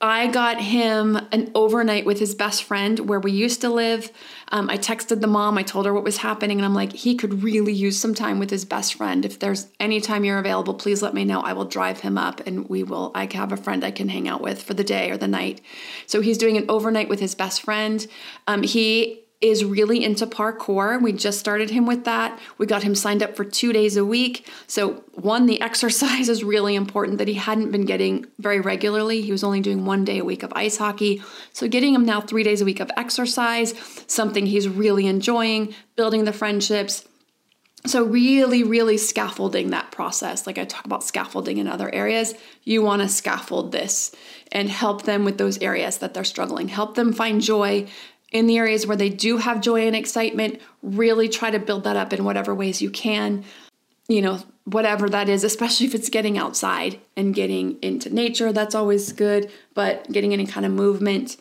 I 0.00 0.28
got 0.28 0.60
him 0.60 1.16
an 1.32 1.50
overnight 1.56 2.06
with 2.06 2.20
his 2.20 2.36
best 2.36 2.62
friend 2.62 3.00
where 3.00 3.18
we 3.18 3.32
used 3.32 3.60
to 3.62 3.68
live. 3.68 4.12
Um, 4.52 4.70
I 4.70 4.78
texted 4.78 5.20
the 5.20 5.26
mom, 5.26 5.58
I 5.58 5.64
told 5.64 5.86
her 5.86 5.92
what 5.92 6.04
was 6.04 6.18
happening, 6.18 6.58
and 6.58 6.64
I'm 6.64 6.74
like, 6.74 6.92
he 6.92 7.16
could 7.16 7.42
really 7.42 7.72
use 7.72 7.98
some 7.98 8.14
time 8.14 8.38
with 8.38 8.50
his 8.50 8.64
best 8.64 8.94
friend. 8.94 9.24
If 9.24 9.40
there's 9.40 9.66
any 9.80 10.00
time 10.00 10.24
you're 10.24 10.38
available, 10.38 10.74
please 10.74 11.02
let 11.02 11.14
me 11.14 11.24
know. 11.24 11.40
I 11.40 11.52
will 11.52 11.64
drive 11.64 12.00
him 12.00 12.16
up 12.16 12.46
and 12.46 12.68
we 12.68 12.84
will, 12.84 13.10
I 13.16 13.28
have 13.32 13.50
a 13.50 13.56
friend 13.56 13.82
I 13.82 13.90
can 13.90 14.08
hang 14.08 14.28
out 14.28 14.40
with 14.40 14.62
for 14.62 14.74
the 14.74 14.84
day 14.84 15.10
or 15.10 15.16
the 15.16 15.26
night. 15.26 15.60
So 16.06 16.20
he's 16.20 16.38
doing 16.38 16.56
an 16.56 16.66
overnight 16.68 17.08
with 17.08 17.18
his 17.18 17.34
best 17.34 17.62
friend. 17.62 18.06
Um, 18.46 18.62
he 18.62 19.24
is 19.40 19.64
really 19.64 20.02
into 20.02 20.26
parkour. 20.26 21.00
We 21.00 21.12
just 21.12 21.38
started 21.38 21.70
him 21.70 21.86
with 21.86 22.04
that. 22.04 22.38
We 22.58 22.66
got 22.66 22.82
him 22.82 22.96
signed 22.96 23.22
up 23.22 23.36
for 23.36 23.44
two 23.44 23.72
days 23.72 23.96
a 23.96 24.04
week. 24.04 24.48
So, 24.66 25.04
one, 25.12 25.46
the 25.46 25.60
exercise 25.68 26.28
is 26.28 26.42
really 26.42 26.74
important 26.74 27.18
that 27.18 27.28
he 27.28 27.34
hadn't 27.34 27.70
been 27.70 27.84
getting 27.84 28.26
very 28.38 28.60
regularly. 28.60 29.22
He 29.22 29.30
was 29.30 29.44
only 29.44 29.60
doing 29.60 29.84
one 29.84 30.04
day 30.04 30.18
a 30.18 30.24
week 30.24 30.42
of 30.42 30.52
ice 30.56 30.76
hockey. 30.76 31.22
So, 31.52 31.68
getting 31.68 31.94
him 31.94 32.04
now 32.04 32.20
three 32.20 32.42
days 32.42 32.60
a 32.60 32.64
week 32.64 32.80
of 32.80 32.90
exercise, 32.96 33.74
something 34.08 34.44
he's 34.44 34.68
really 34.68 35.06
enjoying, 35.06 35.72
building 35.94 36.24
the 36.24 36.32
friendships. 36.32 37.06
So, 37.86 38.02
really, 38.02 38.64
really 38.64 38.96
scaffolding 38.96 39.70
that 39.70 39.92
process. 39.92 40.48
Like 40.48 40.58
I 40.58 40.64
talk 40.64 40.84
about 40.84 41.04
scaffolding 41.04 41.58
in 41.58 41.68
other 41.68 41.94
areas, 41.94 42.34
you 42.64 42.82
want 42.82 43.02
to 43.02 43.08
scaffold 43.08 43.70
this 43.70 44.12
and 44.50 44.68
help 44.68 45.02
them 45.02 45.24
with 45.24 45.38
those 45.38 45.58
areas 45.58 45.98
that 45.98 46.12
they're 46.12 46.24
struggling. 46.24 46.66
Help 46.66 46.96
them 46.96 47.12
find 47.12 47.40
joy 47.40 47.86
in 48.32 48.46
the 48.46 48.58
areas 48.58 48.86
where 48.86 48.96
they 48.96 49.08
do 49.08 49.38
have 49.38 49.60
joy 49.60 49.86
and 49.86 49.96
excitement, 49.96 50.60
really 50.82 51.28
try 51.28 51.50
to 51.50 51.58
build 51.58 51.84
that 51.84 51.96
up 51.96 52.12
in 52.12 52.24
whatever 52.24 52.54
ways 52.54 52.82
you 52.82 52.90
can. 52.90 53.44
You 54.08 54.22
know, 54.22 54.42
whatever 54.64 55.08
that 55.08 55.28
is, 55.28 55.44
especially 55.44 55.86
if 55.86 55.94
it's 55.94 56.08
getting 56.08 56.38
outside 56.38 57.00
and 57.16 57.34
getting 57.34 57.78
into 57.82 58.12
nature, 58.12 58.52
that's 58.52 58.74
always 58.74 59.12
good, 59.12 59.50
but 59.74 60.10
getting 60.10 60.32
any 60.32 60.46
kind 60.46 60.64
of 60.64 60.72
movement. 60.72 61.36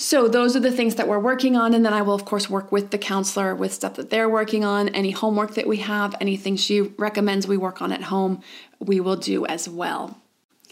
So, 0.00 0.28
those 0.28 0.54
are 0.54 0.60
the 0.60 0.70
things 0.70 0.94
that 0.94 1.08
we're 1.08 1.18
working 1.18 1.56
on. 1.56 1.74
And 1.74 1.84
then 1.84 1.92
I 1.92 2.02
will, 2.02 2.14
of 2.14 2.24
course, 2.24 2.48
work 2.48 2.70
with 2.70 2.90
the 2.90 2.98
counselor 2.98 3.54
with 3.54 3.74
stuff 3.74 3.94
that 3.94 4.10
they're 4.10 4.28
working 4.28 4.64
on, 4.64 4.90
any 4.90 5.10
homework 5.10 5.54
that 5.54 5.66
we 5.66 5.78
have, 5.78 6.14
anything 6.20 6.56
she 6.56 6.82
recommends 6.82 7.48
we 7.48 7.56
work 7.56 7.82
on 7.82 7.90
at 7.90 8.04
home, 8.04 8.40
we 8.78 9.00
will 9.00 9.16
do 9.16 9.44
as 9.46 9.68
well. 9.68 10.16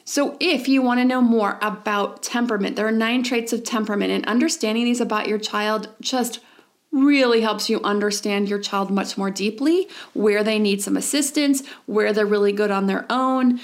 So, 0.09 0.37
if 0.39 0.69
you 0.69 0.83
want 0.83 1.01
to 1.01 1.05
know 1.05 1.21
more 1.21 1.59
about 1.61 2.23
temperament, 2.23 2.77
there 2.77 2.87
are 2.87 2.93
nine 2.93 3.25
traits 3.25 3.53
of 3.53 3.65
temperament, 3.65 4.13
and 4.13 4.25
understanding 4.27 4.85
these 4.85 5.01
about 5.01 5.27
your 5.27 5.39
child 5.39 5.89
just 6.01 6.39
really 6.93 7.41
helps 7.41 7.69
you 7.69 7.81
understand 7.83 8.49
your 8.49 8.61
child 8.61 8.89
much 8.89 9.19
more 9.19 9.33
deeply, 9.33 9.89
where 10.15 10.45
they 10.45 10.61
need 10.61 10.81
some 10.81 10.97
assistance, 10.97 11.67
where 11.87 12.13
they're 12.13 12.25
really 12.25 12.53
good 12.53 12.71
on 12.71 12.87
their 12.87 13.05
own. 13.11 13.59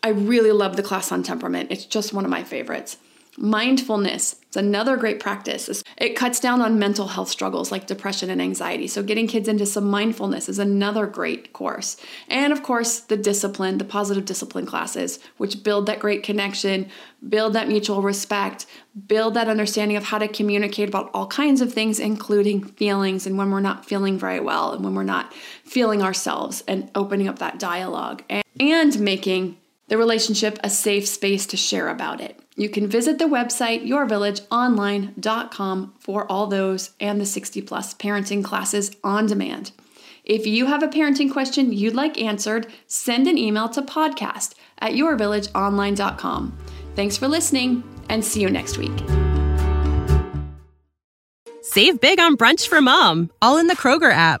I 0.00 0.10
really 0.10 0.52
love 0.52 0.76
the 0.76 0.84
class 0.84 1.10
on 1.10 1.24
temperament, 1.24 1.72
it's 1.72 1.84
just 1.84 2.14
one 2.14 2.24
of 2.24 2.30
my 2.30 2.44
favorites. 2.44 2.98
Mindfulness, 3.40 4.34
it's 4.48 4.56
another 4.56 4.96
great 4.96 5.20
practice. 5.20 5.84
It 5.96 6.16
cuts 6.16 6.40
down 6.40 6.60
on 6.60 6.76
mental 6.76 7.06
health 7.06 7.28
struggles 7.28 7.70
like 7.70 7.86
depression 7.86 8.30
and 8.30 8.42
anxiety. 8.42 8.88
So, 8.88 9.00
getting 9.00 9.28
kids 9.28 9.46
into 9.46 9.64
some 9.64 9.88
mindfulness 9.88 10.48
is 10.48 10.58
another 10.58 11.06
great 11.06 11.52
course. 11.52 11.96
And 12.26 12.52
of 12.52 12.64
course, 12.64 12.98
the 12.98 13.16
discipline, 13.16 13.78
the 13.78 13.84
positive 13.84 14.24
discipline 14.24 14.66
classes, 14.66 15.20
which 15.36 15.62
build 15.62 15.86
that 15.86 16.00
great 16.00 16.24
connection, 16.24 16.88
build 17.28 17.52
that 17.52 17.68
mutual 17.68 18.02
respect, 18.02 18.66
build 19.06 19.34
that 19.34 19.48
understanding 19.48 19.96
of 19.96 20.02
how 20.02 20.18
to 20.18 20.26
communicate 20.26 20.88
about 20.88 21.08
all 21.14 21.28
kinds 21.28 21.60
of 21.60 21.72
things, 21.72 22.00
including 22.00 22.64
feelings 22.64 23.24
and 23.24 23.38
when 23.38 23.52
we're 23.52 23.60
not 23.60 23.86
feeling 23.86 24.18
very 24.18 24.40
well 24.40 24.72
and 24.72 24.82
when 24.84 24.96
we're 24.96 25.04
not 25.04 25.32
feeling 25.62 26.02
ourselves, 26.02 26.64
and 26.66 26.90
opening 26.96 27.28
up 27.28 27.38
that 27.38 27.60
dialogue 27.60 28.24
and, 28.28 28.42
and 28.58 28.98
making 28.98 29.58
the 29.86 29.96
relationship 29.96 30.58
a 30.64 30.70
safe 30.70 31.06
space 31.06 31.46
to 31.46 31.56
share 31.56 31.88
about 31.88 32.20
it. 32.20 32.40
You 32.58 32.68
can 32.68 32.88
visit 32.88 33.18
the 33.18 33.26
website 33.26 33.86
yourvillageonline.com 33.86 35.94
for 36.00 36.30
all 36.30 36.48
those 36.48 36.90
and 36.98 37.20
the 37.20 37.24
60 37.24 37.62
plus 37.62 37.94
parenting 37.94 38.42
classes 38.42 38.90
on 39.04 39.26
demand. 39.26 39.70
If 40.24 40.44
you 40.44 40.66
have 40.66 40.82
a 40.82 40.88
parenting 40.88 41.32
question 41.32 41.72
you'd 41.72 41.94
like 41.94 42.20
answered, 42.20 42.66
send 42.88 43.28
an 43.28 43.38
email 43.38 43.68
to 43.70 43.80
podcast 43.80 44.54
at 44.80 44.92
yourvillageonline.com. 44.92 46.58
Thanks 46.96 47.16
for 47.16 47.28
listening 47.28 47.84
and 48.08 48.24
see 48.24 48.42
you 48.42 48.50
next 48.50 48.76
week. 48.76 48.98
Save 51.62 52.00
big 52.00 52.18
on 52.18 52.36
brunch 52.36 52.66
for 52.66 52.80
mom, 52.80 53.30
all 53.40 53.58
in 53.58 53.68
the 53.68 53.76
Kroger 53.76 54.12
app. 54.12 54.40